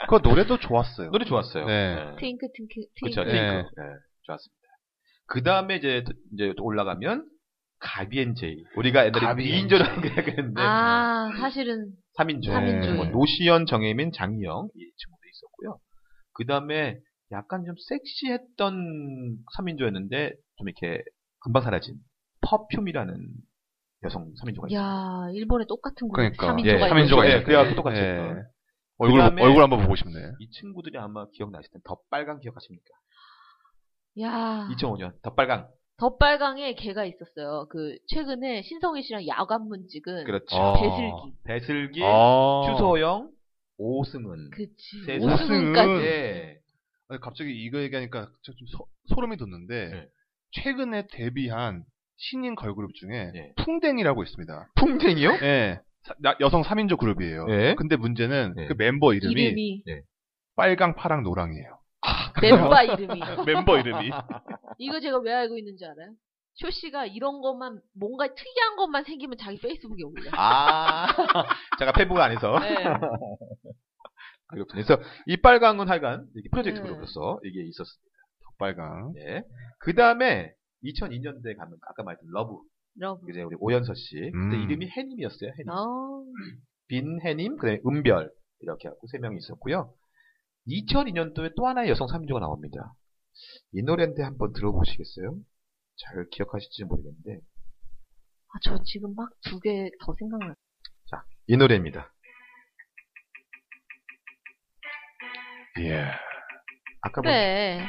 [0.09, 1.09] 그 노래도 좋았어요.
[1.11, 1.65] 노래 좋았어요.
[1.65, 2.15] 네.
[2.19, 3.23] Twinkle Twinkle 그렇죠.
[3.23, 3.31] Twinkle.
[3.33, 3.61] 네.
[3.61, 3.61] 네.
[3.61, 3.95] 네.
[4.23, 4.61] 좋았습니다.
[5.27, 7.27] 그 다음에 이제 또- 이제 또 올라가면
[7.79, 8.63] 가비앤제이.
[8.77, 10.09] 우리가 가비 미인조라고 제이.
[10.13, 12.45] 생각했는데 아 사실은 3인조.
[12.51, 12.93] 삼인조.
[12.93, 15.79] 뭐 노시연, 정혜민, 장희영 이 친구도 있었고요.
[16.33, 16.97] 그 다음에
[17.31, 21.03] 약간 좀 섹시했던 3인조였는데 좀 이렇게
[21.39, 21.95] 금방 사라진
[22.45, 23.27] 퍼퓸이라는
[24.03, 24.79] 여성 3인조가 있어요.
[24.79, 26.55] 야 일본에 똑같은 그룹 그러니까.
[26.55, 27.37] 3인조가 예, 있는 3인조가 거예요.
[27.37, 28.05] 예, 그래갖고 똑같이 예.
[28.05, 28.45] 했던.
[28.97, 30.13] 얼굴, 얼굴 한번 보고 싶네.
[30.39, 32.89] 이 친구들이 아마 기억나실 텐데 덧빨강 기억하십니까?
[34.21, 35.67] 야 2005년 덧빨강.
[35.97, 37.67] 덧빨강에 걔가 있었어요.
[37.69, 40.55] 그 최근에 신성희 씨랑 야관문 찍은 그렇죠.
[40.55, 40.73] 어.
[40.73, 41.37] 배슬기.
[41.43, 42.63] 배슬기, 아.
[42.67, 43.31] 추소영,
[43.77, 44.49] 오승은.
[44.51, 45.05] 그치.
[45.05, 46.05] 세 오승은까지.
[46.05, 46.57] 예.
[47.09, 48.67] 아니, 갑자기 이거 얘기하니까 저좀
[49.07, 50.07] 소, 름이 돋는데 네.
[50.51, 51.83] 최근에 데뷔한
[52.17, 53.53] 신인 걸그룹 중에 네.
[53.63, 54.67] 풍뎅이라고 있습니다.
[54.75, 55.29] 풍뎅이요?
[55.41, 55.79] 예.
[56.03, 57.45] 사- 나- 여성 3인조 그룹이에요.
[57.45, 57.75] 네.
[57.75, 58.67] 근데 문제는 네.
[58.67, 59.83] 그 멤버 이름이, 이름이
[60.55, 61.79] 빨강, 파랑, 노랑이에요.
[62.41, 63.19] 멤버 이름이.
[63.47, 64.09] 멤버 이름이.
[64.79, 66.11] 이거 제가 왜 알고 있는지 알아요?
[66.55, 70.29] 쇼 씨가 이런 것만 뭔가 특이한 것만 생기면 자기 페이스북에 올려.
[70.33, 71.07] 아.
[71.79, 72.59] 제가 페북 안에서.
[72.59, 72.75] 네.
[74.47, 74.65] 그렇군요.
[74.71, 76.83] 그래서 이 빨강은 하여간 이게 프로젝트 네.
[76.83, 78.11] 그룹으로서 이게 있었습니다.
[78.59, 79.13] 빨강.
[79.13, 79.43] 네.
[79.79, 80.51] 그 다음에
[80.83, 82.57] 2002년도에 가면 아까 말했던 러브.
[82.97, 83.29] 러브.
[83.31, 84.15] 이제 우리 오연서 씨.
[84.15, 84.61] 그때 음.
[84.63, 85.51] 이름이 해님이었어요.
[85.57, 85.69] 해님.
[85.69, 86.23] 어.
[86.87, 89.93] 빈 해님, 그다음에 은별 이렇게 하고 세 명이 있었고요.
[90.67, 92.93] 2002년도에 또 하나의 여성 3인조가 나옵니다.
[93.73, 95.35] 이 노래인데 한번 들어보시겠어요?
[95.97, 97.39] 잘 기억하실지 모르겠는데
[98.49, 100.53] 아, 저 지금 막 두 개 더 생각나.
[101.47, 102.13] 이 노래입니다.
[105.79, 106.03] 예.
[107.01, 107.85] 아까 뭐 그래.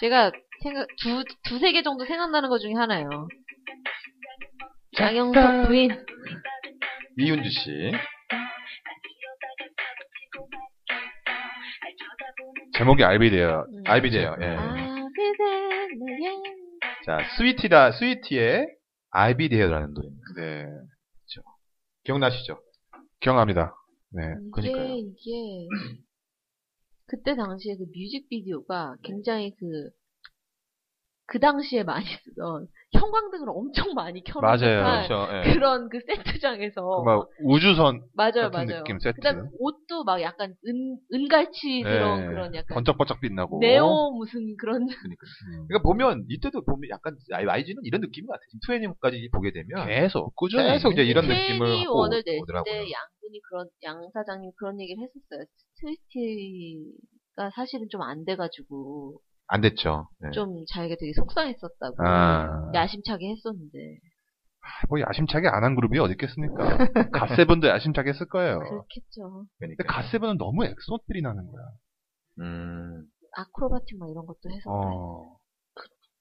[0.00, 3.28] 제가 생각 두 두세 개 정도 생각나는 것 중에 하나요.
[4.96, 5.90] 장영석 부인.
[7.18, 7.92] 이윤주 씨,
[12.76, 13.66] 제목이 알비데요.
[13.68, 13.82] 음.
[13.86, 14.36] 알비데요.
[14.40, 14.46] 예.
[14.56, 15.08] 아.
[17.04, 18.66] 자, 스위티다, 스위티의
[19.36, 20.26] there라는 노래입니다.
[20.36, 20.66] 네.
[22.04, 22.58] 기억나시죠?
[23.20, 23.74] 기억납니다.
[24.12, 24.22] 네.
[24.40, 24.94] 이게 그러니까요.
[24.96, 25.66] 이게
[27.06, 29.90] 그때 당시에 그 뮤직비디오가 굉장히 그
[31.28, 35.28] 그 당시에 많이 쓰던 형광등을 엄청 많이 켜놓은 그렇죠.
[35.30, 35.52] 예.
[35.52, 38.78] 그런 그 세트장에서 막 우주선 맞아요, 같은 맞아요.
[38.78, 39.16] 느낌 세트.
[39.16, 42.26] 그다음 옷도 막 약간 은 은갈치 들어온 네.
[42.28, 43.58] 그런 약간 번쩍번쩍 빛나고.
[43.60, 45.26] 네오 무슨 그런 그러니까.
[45.52, 45.66] 음.
[45.68, 48.46] 그러니까 보면 이때도 보면 약간 YG는 이런 느낌인 것 같아요.
[48.48, 50.64] 지금 2NM까지 보게 되면 계속 꾸준히.
[50.64, 52.72] 계속 이제 이런 느낌을 하고 원을 낼 오더라고요.
[52.72, 55.44] 때 양분이 그런 양 사장님 그런 얘기를 했었어요.
[55.74, 60.08] 스위티가 사실은 좀 안 돼가지고 안 됐죠.
[60.26, 60.30] 예.
[60.30, 62.70] 좀 자기가 되게 속상했었다고 아.
[62.74, 63.78] 야심차게 했었는데
[64.90, 66.56] 뭐 야심차게 안 한 그룹이 어디 있겠습니까?
[67.12, 68.58] 갓세븐도 야심차게 했을 거예요.
[68.58, 69.46] 그렇겠죠.
[69.58, 69.84] 근데 그러니까.
[69.84, 71.64] 갓세븐은 너무 엑소 feel이 나는 거야.
[72.40, 73.04] 음.
[73.36, 74.70] acrobatic 막 이런 것도 해서.
[74.70, 75.36] 어.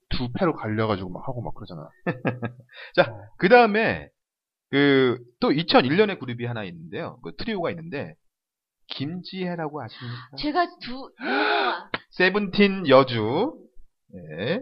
[0.09, 1.89] 두 패로 갈려가지고 막 하고 막 그러잖아.
[3.37, 4.09] 그 다음에,
[4.71, 7.19] 그, 또 2001년에 그룹이 하나 있는데요.
[7.23, 8.15] 그 트리오가 있는데,
[8.87, 10.15] 김지혜라고 아십니까?
[10.37, 11.11] 제가 두.
[12.09, 13.53] 세븐틴 여주,
[14.15, 14.61] 예,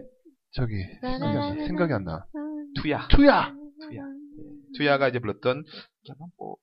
[0.52, 2.24] 저기 생각이, 안- 생각이 안 나.
[2.80, 3.08] 투야.
[3.08, 3.54] 투야.
[3.80, 4.02] 투야.
[4.76, 5.64] 투야가 이제 불렀던,
[6.38, 6.56] 뭐.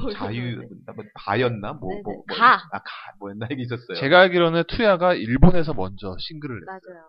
[0.00, 0.56] 뭐 자유.
[0.94, 1.72] 뭐, 바였나?
[1.74, 2.02] 뭐, 네네.
[2.02, 2.54] 뭐, 뭐, 가.
[2.54, 2.84] 아, 가,
[3.18, 3.46] 뭐였나?
[3.50, 3.96] 이게 있었어요.
[3.98, 6.80] 제가 알기로는 투야가 일본에서 먼저 싱글을 냈어요.
[6.94, 7.04] 맞아요.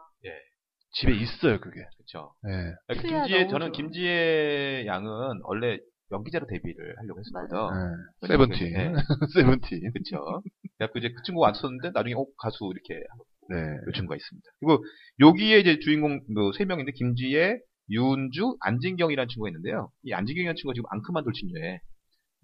[0.94, 1.80] 집에 있어요 그게.
[1.98, 2.34] 그쵸.
[2.44, 2.74] 네.
[3.00, 3.72] 투야 김지혜, 너무 저는 좋아.
[3.72, 5.78] 김지혜 양은 원래
[6.12, 7.72] 연기자로 데뷔를 하려고 했었거든요.
[7.72, 8.28] 네.
[8.28, 8.74] 세븐틴.
[8.74, 8.94] 네.
[9.34, 9.94] 세븐틴.
[9.94, 10.44] 그쵸.
[10.82, 13.04] 그래갖고 이제 그 친구가 왔었는데 나중에 어, 가수 이렇게
[13.50, 13.58] 네.
[13.58, 14.50] 요 친구가 있습니다.
[14.60, 14.84] 그리고
[15.20, 19.92] 여기에 이제 주인공 뭐세 명인데 김지혜, 윤주, 안진경이라는 친구가 있는데요.
[20.04, 21.80] 이 안진경이라는 친구가 지금 앙크만 돌침녀에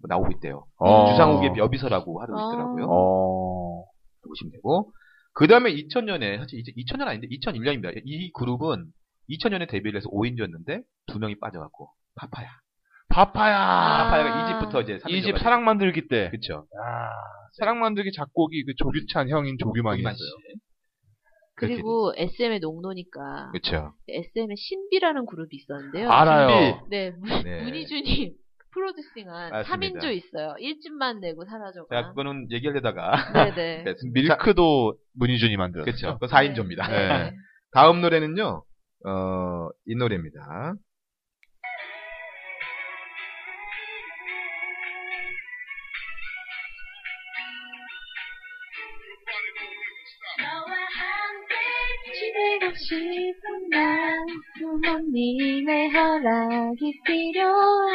[0.00, 0.66] 뭐 나오고 있대요.
[0.78, 1.10] 어.
[1.10, 2.48] 주상욱의 여비서라고 하고 아.
[2.48, 2.86] 있더라고요.
[2.88, 3.84] 어.
[4.22, 4.92] 보시면 되고.
[5.32, 8.00] 그 다음에 2000년에, 사실 이제 2000년 아닌데 2001년입니다.
[8.04, 8.86] 이 그룹은
[9.30, 12.48] 2000년에 데뷔를 해서 5인조였는데 두 명이 빠져갖고 파파야.
[13.08, 13.56] 파파야.
[14.04, 16.30] 파파야가 이 집부터 이제 이 집 사랑 만들기 때.
[16.30, 16.66] 그쵸.
[16.82, 17.10] 아,
[17.58, 20.28] 사랑 만들기 작곡이 그 조규찬 형인 조규만이 조규만 했어요.
[20.52, 20.58] 씨.
[21.56, 23.92] 그리고 SM의 농노니까 그쵸.
[24.08, 26.08] SM의 신비라는 그룹이 있었는데요.
[26.10, 26.86] 알아요.
[26.88, 27.62] 네, 문, 네.
[27.64, 28.32] 문희준이
[28.72, 29.98] 프로듀싱한 맞습니다.
[30.00, 30.54] 3인조 있어요.
[30.60, 31.88] 1집만 내고 사라져가.
[31.96, 33.12] 제가 그거는 얘기하려다가.
[33.56, 33.84] 네네.
[33.84, 34.20] 뺐습니다.
[34.36, 35.92] 밀크도 문희준이 만들었어요.
[35.92, 36.18] 그쵸.
[36.20, 36.88] 그 4인조입니다.
[36.88, 37.32] 네.
[37.72, 38.62] 다음 노래는요,
[39.06, 40.74] 어, 이 노래입니다.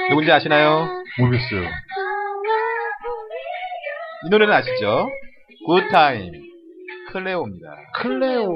[0.10, 0.88] 누군지 아시나요?
[1.20, 1.70] 모르겠어요.
[4.26, 5.08] 이 노래는 아시죠?
[5.66, 6.32] 굿타임.
[7.12, 7.76] 클레오입니다.
[7.96, 8.54] 클레오.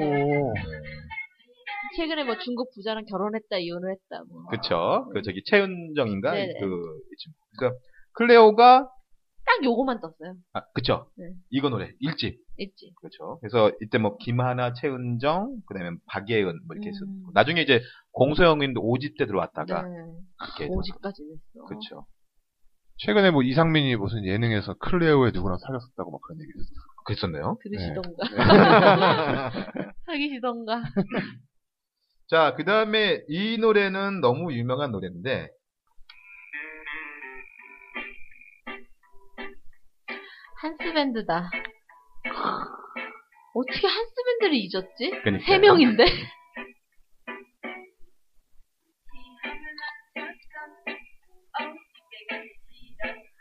[1.96, 5.08] 최근에 뭐 중국 부자랑 결혼했다 이혼을 했다 뭐 그쵸.
[5.12, 6.32] 그, 저기, 최은정인가?
[6.32, 6.52] 네네.
[6.60, 7.38] 그, 이 친구.
[7.58, 7.80] 그러니까,
[8.12, 8.88] 클레오가,
[9.46, 11.10] 딱 요거만 떴어요 아, 그쵸.
[11.16, 11.30] 네.
[11.50, 13.38] 이거 노래, 일집 있지 그렇죠.
[13.40, 16.92] 그래서 이때 뭐 김하나, 최은정, 그다음에 박예은 뭐 이렇게 음.
[16.92, 17.80] 했었고 나중에 이제
[18.12, 19.88] 공소영인도 5집 때 들어왔다가 네
[20.44, 20.74] 이렇게 해서.
[20.74, 22.06] 5집까지 냈어 그렇죠.
[22.98, 26.78] 최근에 뭐 이상민이 무슨 예능에서 클레오의 누구랑 사귀었었다고 막 그런 얘기 했어요.
[27.06, 27.58] 그랬었네요.
[27.62, 28.10] 들으시던가
[30.06, 30.82] 사귀시던가
[32.28, 35.48] 자, 그 다음에 이 노래는 너무 유명한 노래인데
[40.60, 41.50] 한스밴드다
[43.54, 45.10] 어떻게 한스밴드를 잊었지?
[45.22, 45.46] 그러니까요.
[45.46, 46.04] 세 명인데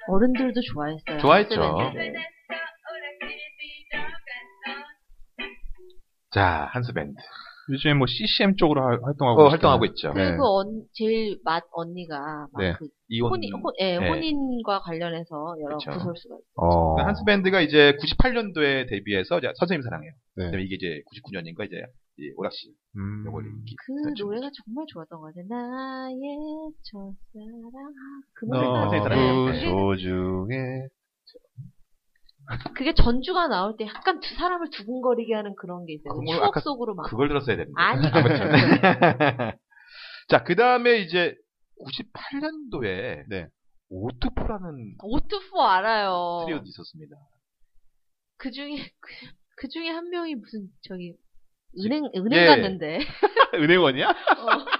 [0.07, 1.19] 어른들도 좋아했어요.
[1.19, 1.61] 좋아했죠.
[1.61, 2.13] 한스밴드를.
[6.31, 7.15] 자, 한스밴드.
[7.69, 9.51] 요즘에 뭐 CCM 쪽으로 하- 활동하고 어, 있어요.
[9.51, 10.13] 활동하고 있죠.
[10.13, 10.29] 네.
[10.29, 12.73] 그리고 언, 제일 맛 언니가 막 네.
[12.79, 13.31] 그 이혼.
[13.31, 14.07] 혼인, 혼, 예, 네.
[14.09, 15.91] 혼인과 관련해서 여러 그쵸.
[15.91, 16.39] 구설수가 있어요.
[16.55, 16.93] 어.
[16.95, 20.11] 그러니까 한스 밴드가 이제 98년도에 데뷔해서 이제 선생님 사랑해요.
[20.37, 20.45] 네.
[20.45, 21.81] 그다음에 이게 이제 99년인가 이제
[22.19, 23.23] 이 오락실 음.
[23.27, 23.75] 요걸 인기.
[23.85, 23.93] 그.
[24.23, 25.45] 노래가 정말 좋았던 것 같아요.
[25.47, 26.17] 나의
[26.83, 27.93] 첫사랑.
[28.33, 28.89] 그 너- 노래가.
[29.51, 30.87] 그게, 소중해.
[32.75, 36.13] 그게 전주가 나올 때 약간 두 사람을 두근거리게 하는 그런 게 있어요.
[36.13, 37.03] 그걸 추억 아까 속으로 막.
[37.09, 37.79] 그걸 들었어야 됩니다.
[37.81, 38.01] 아니.
[40.29, 41.35] 자, 그 다음에 이제
[41.83, 43.47] 98년도에 네.
[43.89, 46.43] 오트포라는 오트포 알아요.
[46.45, 47.15] 트리오도 있었습니다.
[48.37, 49.13] 그 중에, 그,
[49.57, 51.15] 그 중에 한 명이 무슨, 저기,
[51.79, 52.45] 은행, 은행 예.
[52.45, 52.99] 갔는데.
[53.55, 54.09] 은행원이야?
[54.09, 54.13] 어.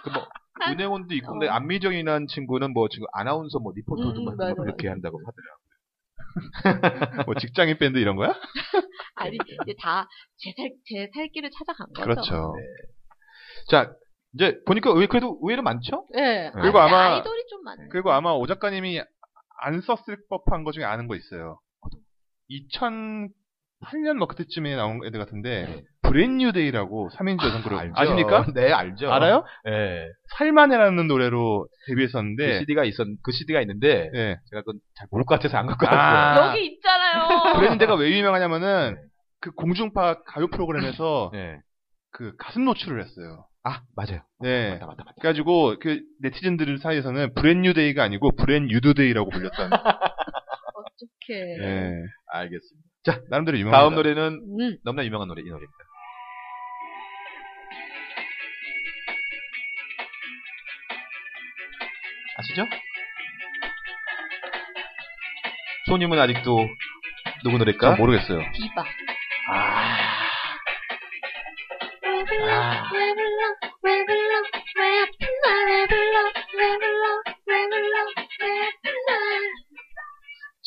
[0.04, 0.28] 그 뭐,
[0.60, 1.52] 한- 은행원도 있고, 근데 어.
[1.54, 5.68] 안미정이라는 친구는 뭐 지금 아나운서 뭐 리포터도 음, 막 맞아, 이렇게 한다고 하더라고요.
[7.26, 8.30] 뭐 직장인 밴드 이런 거야?
[9.16, 12.04] 아니, 이제 다, 제 살, 제 살길을 찾아간 거죠.
[12.04, 12.54] 그렇죠.
[13.70, 13.94] 자,
[14.34, 16.08] 이제 보니까 의, 그래도 의외로 많죠?
[16.16, 16.52] 예.
[16.54, 17.88] 그리고 아니, 아마- 아이돌이 좀 많네.
[17.90, 19.02] 그리고 아마 오 작가님이
[19.62, 21.60] 안 썼을 법한 것 중에 아는 거 있어요.
[23.84, 25.84] 2008년 뭐 그때쯤에 나온 애들 같은데 네.
[26.04, 27.94] 브랜뉴데이라고 3인조 여성 그룹 알죠.
[27.96, 28.46] 아십니까?
[28.54, 29.12] 네, 알죠.
[29.12, 29.44] 알아요?
[29.66, 30.08] 네.
[30.38, 34.38] 살만해라는 노래로 그 데뷔했었는데 CD가 있었, 그 CD가 있는데, 네.
[34.50, 36.00] 제가 그건 잘 모를 것 같아서 안 갖고 왔어요.
[36.00, 37.28] 아, 여기 있잖아요.
[37.60, 38.98] 브랜뉴데이가 왜 유명하냐면은
[39.42, 41.60] 그 공중파 가요 프로그램에서 네.
[42.12, 43.46] 그 가슴 노출을 했어요.
[43.64, 44.22] 아, 맞아요.
[44.40, 44.72] 네.
[44.74, 45.16] 맞다, 맞다, 맞다.
[45.20, 49.72] 그래가지고 그 네티즌들 사이에서는 브랜뉴데이가 아니고 브랜누드데이라고 불렸다는.
[49.78, 51.58] 어떡해.
[51.60, 51.92] 네.
[52.32, 52.87] 알겠습니다.
[53.30, 53.78] 나름대로 유명합니다.
[53.80, 54.78] 다음 노래는 음.
[54.84, 55.78] 너무나 유명한 노래, 이 노래입니다.
[62.38, 62.66] 아시죠?
[65.88, 66.68] 손님은 아직도
[67.44, 67.96] 누구 노래일까?
[67.96, 68.40] 저 모르겠어요.
[68.54, 68.84] 비바.
[69.50, 69.98] 아.
[72.50, 72.88] 아.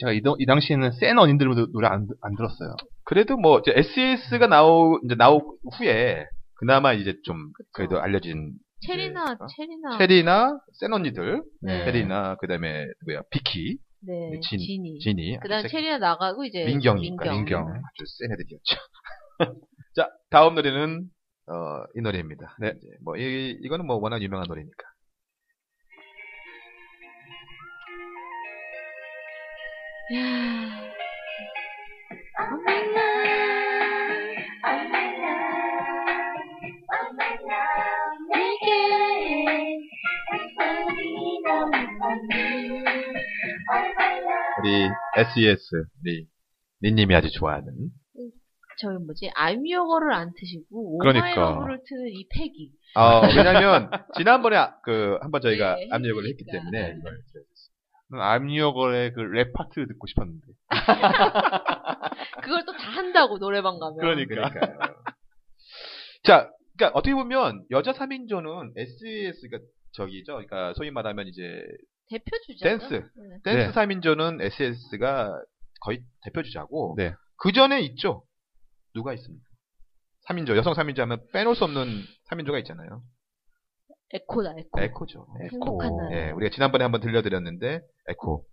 [0.01, 2.75] 제가 이, 도- 이 당시에는 센 언니들 노래 안, 안 들었어요.
[3.05, 5.41] 그래도 뭐 이제 SES가 나오 이제 나오
[5.79, 7.69] 후에 그나마 이제 좀 그쵸.
[7.73, 8.53] 그래도 알려진
[8.87, 9.47] 체리나, 어?
[9.57, 9.99] 체리나.
[9.99, 11.85] 체리나 센 언니들, 네.
[11.85, 14.99] 체리나 그다음에 누구야 비키, 네, 진, 진이.
[15.01, 16.65] 진이, 그 다음 아주 세- 체리나 나가고 이제.
[16.65, 17.65] 민경이니까 민경.
[17.67, 18.77] 민경 아주 센 애들이었죠.
[19.97, 21.05] 자 다음 노래는
[21.49, 22.57] 어, 이 노래입니다.
[22.61, 22.69] 네.
[22.77, 24.85] 이제 뭐 이, 이거는 뭐 워낙 유명한 노래니까.
[44.61, 45.61] 우리 SES
[46.03, 46.27] 우리
[46.83, 47.73] 니님이 아주 좋아하는
[48.79, 51.27] 저희 뭐지 I'm Your Girl을 안 트시고 그러니까.
[51.29, 52.73] Oh My Love를 트는 이 패기.
[52.97, 56.45] 어, 왜냐면 지난번에 아- 그 한번 저희가 네, 압력을 했기.
[56.51, 56.95] 때문에 네.
[56.99, 57.13] 이걸
[58.13, 60.47] I'm Your Girl의 그 랩 파트 듣고 싶었는데.
[62.43, 63.99] 그걸 또 다 한다고 노래방 가면.
[63.99, 64.51] 그러니까.
[66.25, 69.59] 자, 그러니까 어떻게 보면 여자 3인조는 SES가
[69.93, 70.33] 저기죠.
[70.35, 71.63] 그러니까 소위 말하면 이제
[72.09, 72.69] 대표 주자.
[72.69, 72.95] 댄스.
[72.95, 73.37] 네.
[73.45, 73.73] 댄스 네.
[73.73, 75.33] 3인조는 SES가
[75.81, 77.15] 거의 대표 주자고 네.
[77.37, 78.25] 그 전에 있죠.
[78.95, 79.45] 누가 있습니까?
[80.29, 83.03] 3인조, 여성 3인조 하면 빼놓을 수 없는 3인조가 있잖아요.
[84.13, 84.81] 에코다 에코.
[84.81, 85.27] 에코죠.
[85.53, 86.13] 행복한 날.
[86.13, 88.45] 예, 우리가 지난번에 한번 들려드렸는데 에코.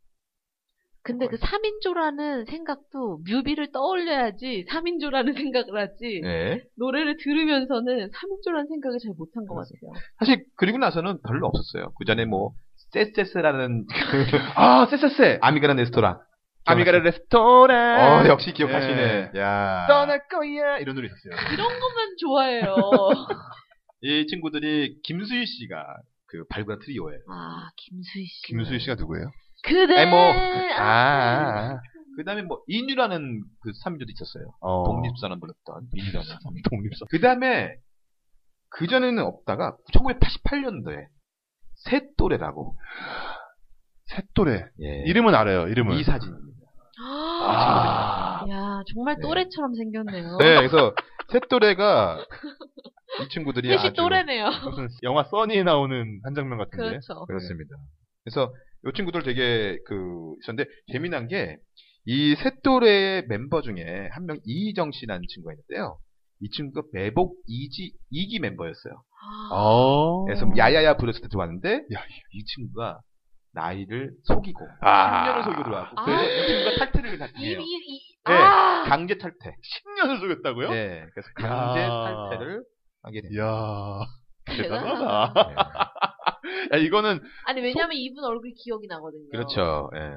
[1.04, 6.62] 근데 그 3인조라는 생각도 뮤비를 떠올려야지 3인조라는 생각을 하지 예.
[6.78, 9.94] 노래를 들으면서는 3인조라는 생각을 잘 못한 것 같아요.
[10.20, 11.94] 사실 그리고 나서는 별로 없었어요.
[11.98, 12.52] 그 전에 뭐
[12.92, 13.86] 세세스라는
[14.56, 15.40] 아, 쎄쎄쎄!
[15.42, 16.20] 아미가라 레스토랑.
[16.66, 18.26] 아미가르 레스토랑!
[18.26, 19.32] 어, 역시 기억하시네.
[19.34, 19.40] 예.
[19.40, 19.86] 야.
[19.88, 20.78] 떠날 거야!
[20.80, 21.54] 이런 노래 있었어요.
[21.54, 22.76] 이런 것만 좋아해요.
[24.02, 25.86] 이 친구들이 김수희 씨가
[26.28, 27.20] 그 발굴한 트리오예요.
[27.30, 28.48] 아 김수희 씨.
[28.48, 29.32] 김수희 씨가 누구예요?
[29.64, 29.96] 그대.
[29.96, 31.80] 아니, 뭐, 아, 아.
[32.16, 34.54] 그 다음에 뭐, 인유라는 그 3인조도 있었어요.
[34.62, 34.84] 어.
[34.86, 36.70] 독립선언 불렀던 인유라는 3인조.
[36.70, 37.08] 독립선.
[37.10, 37.76] 그 다음에,
[38.70, 41.08] 그전에는 없다가, 1988년도에,
[41.76, 42.78] 셋또래라고.
[44.08, 44.66] 셋도래.
[44.82, 45.04] 예.
[45.08, 45.98] 이름은 알아요, 이름은.
[45.98, 46.58] 이 사진입니다.
[47.00, 48.46] 아.
[48.46, 48.50] 아.
[48.50, 49.22] 야 정말 네.
[49.22, 50.38] 또래처럼 생겼네요.
[50.38, 50.96] 네, 그래서,
[51.32, 52.26] 셋또래가,
[53.24, 53.94] 이 친구들이 셋이 아주.
[53.94, 54.46] 또래네요.
[54.70, 56.90] 무슨 영화 써니에 나오는 한 장면 같은데.
[56.90, 57.26] 그렇죠.
[57.26, 57.76] 그렇습니다.
[58.24, 58.54] 그래서,
[58.86, 61.58] 이 친구들 되게, 그, 있었는데, 재미난 게,
[62.06, 65.98] 이 셋또래의 멤버 중에 한 명 이희정 씨라는 친구가 있는데요.
[66.42, 68.94] 이 친구가 매복 2기, 2기 멤버였어요.
[69.52, 69.56] 아.
[69.56, 70.24] 어.
[70.26, 73.00] 그래서 뭐 야야야 부르스 때 들어왔는데 야, 이 친구가
[73.54, 75.42] 나이를 속이고 아.
[75.42, 76.06] 10년을 속이고 들어왔고 아.
[76.06, 77.60] 그래서 이 친구가 탈퇴를 이, 했네요.
[77.60, 78.34] 이, 이, 네.
[78.34, 78.84] 아.
[78.88, 79.36] 강제 탈퇴.
[79.52, 80.70] 10년을 속였다고요?
[80.70, 81.90] 네, 그래서 강제 야.
[81.90, 82.64] 탈퇴를
[83.08, 83.44] 하게 됩니다.
[83.44, 84.00] 이야.
[84.46, 85.34] 대단하다.
[85.34, 85.94] 대단하다.
[86.74, 89.30] 야, 이거는 아니 왜냐면 이분 얼굴 기억이 나거든요.
[89.32, 89.90] 그렇죠.
[89.96, 90.12] 예.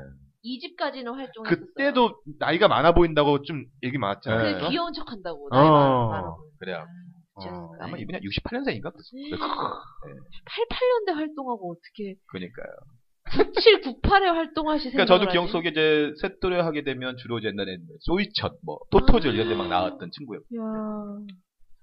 [0.44, 1.44] 2집까지는 활동했었어요.
[1.74, 4.42] 그때도 나이가 많아 보인다고 좀 얘기 많았잖아요.
[4.42, 4.53] 네.
[4.55, 5.48] 그래서 귀여운 척 한다고.
[5.50, 5.57] 어.
[5.57, 6.37] 나이 많아, 많아 보여.
[6.59, 6.87] 그래요.
[7.35, 7.72] 어.
[7.81, 9.38] 아마 이분이 68년생인가 그랬어요.
[10.46, 12.66] 88년대 활동하고 어떻게 그러니까요.
[13.33, 15.48] 97, 98에 활동하시 그러니까 저도 기억?
[15.48, 20.11] 속에 이제 셋돌에 하게 되면 주로 이제 옛날에 소이첫, 뭐 토토즐 이런 데 막 나왔던
[20.11, 20.40] 친구예요.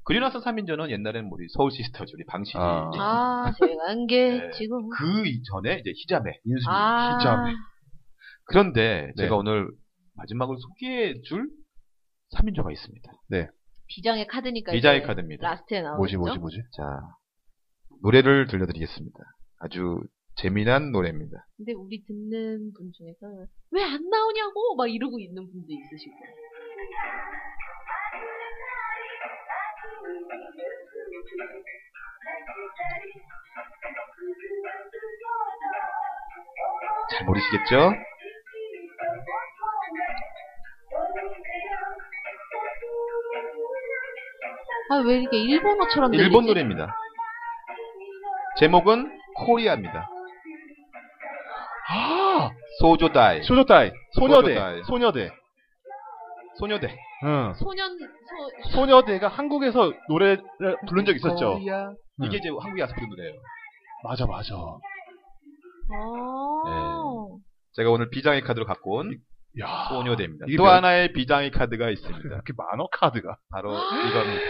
[0.08, 0.10] 야.
[0.10, 2.58] 그리고 나서 3인조는 옛날에는 뭐 우리 서울 시스터즈, 우리 방시지.
[2.58, 2.90] 아.
[2.98, 4.52] 아, 제가 한게 네.
[4.52, 7.18] 지금 그 이전에 이제 희자매, 인순이, 아.
[7.20, 7.54] 희자매.
[8.46, 9.24] 그런데 네.
[9.24, 9.68] 제가 오늘
[10.16, 11.50] 마지막으로 소개해 줄
[12.38, 13.12] 3인조가 있습니다.
[13.88, 15.48] 비장의 카드니까 비장의 카드입니다.
[15.50, 15.98] last에 나오죠.
[15.98, 16.58] 뭐지, 뭐지, 뭐지?
[16.76, 16.84] 자,
[18.02, 19.18] 노래를 들려드리겠습니다.
[19.60, 20.02] 아주
[20.36, 21.38] 재미난 노래입니다.
[21.58, 23.28] 근데 우리 듣는 분 중에서
[23.72, 26.14] 왜 안 나오냐고 막 이러고 있는 분도 있으시고.
[37.12, 37.94] 잘 모르시겠죠?
[44.90, 46.26] 아 왜 이렇게 일본어처럼 들리지?
[46.26, 46.96] 일본 노래입니다.
[48.60, 50.10] 제목은 코리아입니다.
[51.90, 52.50] 아!
[52.80, 53.44] 소조다이.
[53.44, 53.92] 소녀다이.
[54.14, 54.54] 소녀대.
[54.56, 54.84] 소녀다이.
[54.84, 55.32] 소녀대.
[56.60, 56.98] 소녀대.
[57.24, 57.54] 응.
[57.56, 60.44] 소년 소 소녀대가 한국에서 노래를
[60.88, 61.54] 부른 적 있었죠.
[61.60, 61.90] 코리아.
[62.22, 62.26] 응.
[62.26, 63.34] 이게 이제 한국에 와서 부른 노래예요.
[64.04, 64.56] 맞아, 맞아.
[65.90, 67.26] 아.
[67.74, 69.18] 제가 오늘 비장의 카드로 갖고 온
[69.60, 69.88] 야.
[69.90, 70.46] 소녀대입니다.
[70.58, 72.20] 또 몇- 하나의 비장의 카드가 있습니다.
[72.28, 73.38] 이렇게 많어, 카드가.
[73.52, 74.42] 바로 이겁니다.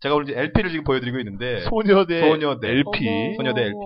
[0.00, 2.20] 제가 오늘 이제 LP를 지금 보여드리고 있는데 소녀대.
[2.28, 2.68] 소녀대.
[2.68, 3.34] LP.
[3.36, 3.76] 소녀대 LP.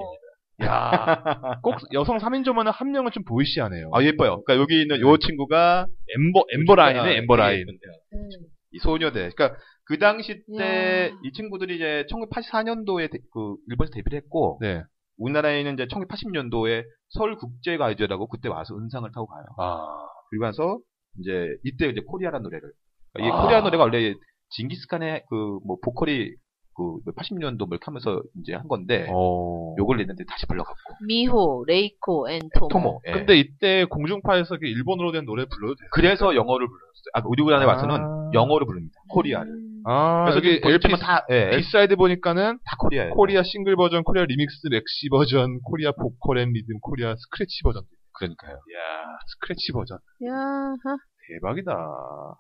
[0.62, 1.22] 야,
[1.62, 3.90] 꼭 여성 3인조면 한 명은 좀 boyish하네요.
[3.92, 4.42] 아 예뻐요.
[4.44, 5.86] 그러니까 여기 있는 요 친구가
[6.16, 7.66] 엠버 엠버 라인이네, 엠버 라인.
[7.68, 8.28] 음.
[8.72, 9.30] 이 소녀대.
[9.34, 11.18] 그러니까 그 당시 때 야.
[11.22, 14.82] 이 친구들이 이제 1984년도에 그 일본에서 데뷔를 했고 네.
[15.18, 19.44] 우리나라에는 이제 1980년도에 서울 국제 가요제라고 그때 와서 은상을 타고 가요.
[19.58, 19.86] 아,
[20.30, 20.78] 그리고 나서
[21.20, 22.70] 이제 이때 이제 코리아라는 노래를
[23.12, 23.42] 그러니까 이 아.
[23.42, 24.14] 코리아 노래가 원래
[24.50, 25.36] 징기스칸의 그
[25.66, 26.30] 뭐 보컬이
[26.76, 29.74] 그 80년도 뭘 하면서 이제 한 건데 어.
[29.78, 32.68] 요걸 냈는데 다시 불러갖고 미호, 레이코, and 토모.
[32.68, 33.00] 토모.
[33.06, 33.12] 예.
[33.12, 35.88] 근데 이때 공중파에서 이렇게 일본어로 된 노래 불러도 돼요?
[35.92, 37.10] 그래서 영어를 불렀어요.
[37.14, 37.68] 아, 우리나라에 아.
[37.68, 38.94] 와서는 영어를 부릅니다.
[39.08, 39.50] 코리아를.
[39.50, 39.82] 음.
[39.86, 43.14] 아, 그래서 여기 LP 보시면 다, 예, B-side 보니까는 다 코리아예요.
[43.14, 47.82] 코리아 싱글 버전, 코리아 remix maxi 버전, 코리아 vocal and rhythm, 코리아 스크래치 버전.
[48.18, 48.52] 그러니까요.
[48.52, 49.98] 이야, 스크래치 버전.
[50.26, 50.96] 야 하.
[51.28, 51.72] 대박이다.
[51.72, 52.34] 아.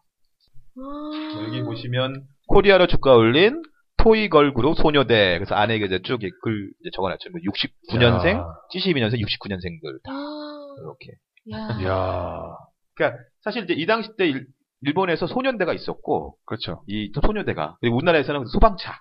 [1.46, 3.62] 여기 보시면 코리아로 주가 올린
[4.06, 5.36] 토이걸 그룹 소녀대.
[5.36, 7.28] 그래서 안에 이제 쭉글 이제 적어놨죠.
[7.30, 10.76] 69년생, 72년생, 69년생들 다 아.
[10.80, 11.12] 이렇게.
[11.52, 11.80] 야.
[11.80, 12.56] 이야,
[12.94, 14.46] 그러니까 사실 이제 이 당시 때 일,
[14.82, 16.84] 일본에서 소년대가 있었고 그렇죠.
[16.86, 19.00] 이 소녀대가 그리고 우리나라에서는 소방차.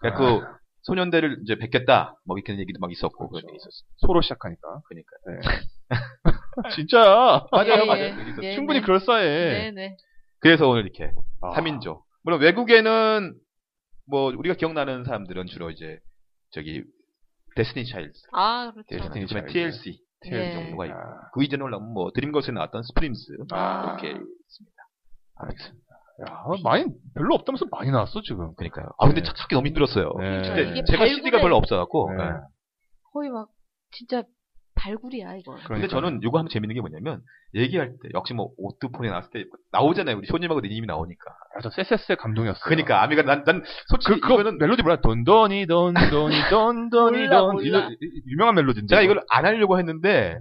[0.00, 0.28] 그러니까 아.
[0.28, 0.46] 그
[0.82, 2.14] 소년대를 이제 뵙겠다.
[2.26, 3.46] 뭐 이렇게 얘기도 막 있었고 그런 그렇죠.
[3.46, 3.88] 게 있었어요.
[3.96, 4.80] 소로 시작하니까.
[4.88, 5.58] 그러니까
[6.76, 7.46] 진짜.
[7.50, 8.04] 맞아요, 예, 맞아요.
[8.04, 8.34] 예.
[8.40, 8.84] 네, 충분히 네.
[8.84, 9.72] 그럴싸해.
[9.72, 9.96] 네네.
[10.40, 11.54] 그래서 오늘 이렇게 아.
[11.54, 12.02] 3인조.
[12.22, 13.34] 물론 외국에는
[14.06, 15.98] 뭐 우리가 기억나는 사람들은 주로 이제
[16.50, 16.84] 저기
[17.56, 18.88] 데스티니 차일드, 아, 그렇죠.
[18.88, 19.52] 데스티니 요즘에 차일드.
[19.52, 19.98] TLC
[20.30, 20.52] 네.
[20.54, 23.96] 정도가 있고 아, 그 이전에 올라오면 뭐 드림걸스에 나왔던 스프림스 아.
[24.00, 24.76] 이렇게 있습니다.
[25.36, 25.84] 알겠습니다.
[26.28, 26.84] 야, 많이,
[27.14, 28.54] 별로 없다면서 많이 나왔어, 지금.
[28.54, 28.86] 그러니까요.
[28.98, 29.26] 아 근데 네.
[29.26, 30.12] 찾- 찾기 너무 힘들었어요.
[30.20, 30.42] 네.
[30.42, 32.12] 근데 이게 제가 CD가 별로 없어갖고.
[32.16, 32.24] 네.
[32.24, 32.30] 네.
[33.12, 33.48] 거의 막,
[33.90, 34.22] 진짜,
[34.76, 35.52] 발굴이야, 이거.
[35.52, 35.88] 근데 그러니까.
[35.88, 37.22] 저는 이거 하면 재밌는 게 뭐냐면
[37.54, 40.16] 얘기할 때 역시 뭐 오트폰에 나왔을 때 나오잖아요.
[40.16, 41.30] 우리 쇼님하고 니님이 나오니까.
[41.56, 42.62] 아, 저 쎄쎄쎄 감동이었어요.
[42.64, 45.00] 그러니까 아미가 난, 난 솔직히 그, 그거 이거는 멜로디 몰라.
[45.00, 47.64] 돈돈이 돈돈이 돈돈이 돈.
[48.26, 48.88] 유명한 멜로디인데.
[48.88, 50.38] 제가 이걸 안 하려고 했는데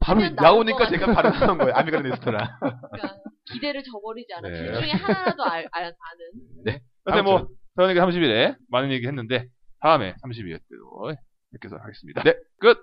[0.00, 1.74] 바로 나오니까 것 제가 바로 나온 거예요.
[1.74, 2.46] 아미가 레스토랑.
[2.60, 3.16] 그러니까,
[3.52, 4.48] 기대를 저버리지 않아.
[4.48, 4.56] 네.
[4.56, 6.80] 둘 중에 하나라도 알, 알, 아는.
[7.04, 7.48] 근데 뭐.
[7.76, 9.46] 저는 30일에 많은 얘기 했는데,
[9.80, 11.12] 다음에 32회 때도
[11.52, 12.22] 뵙겠습니다 하겠습니다.
[12.24, 12.34] 네.
[12.58, 12.76] 끝!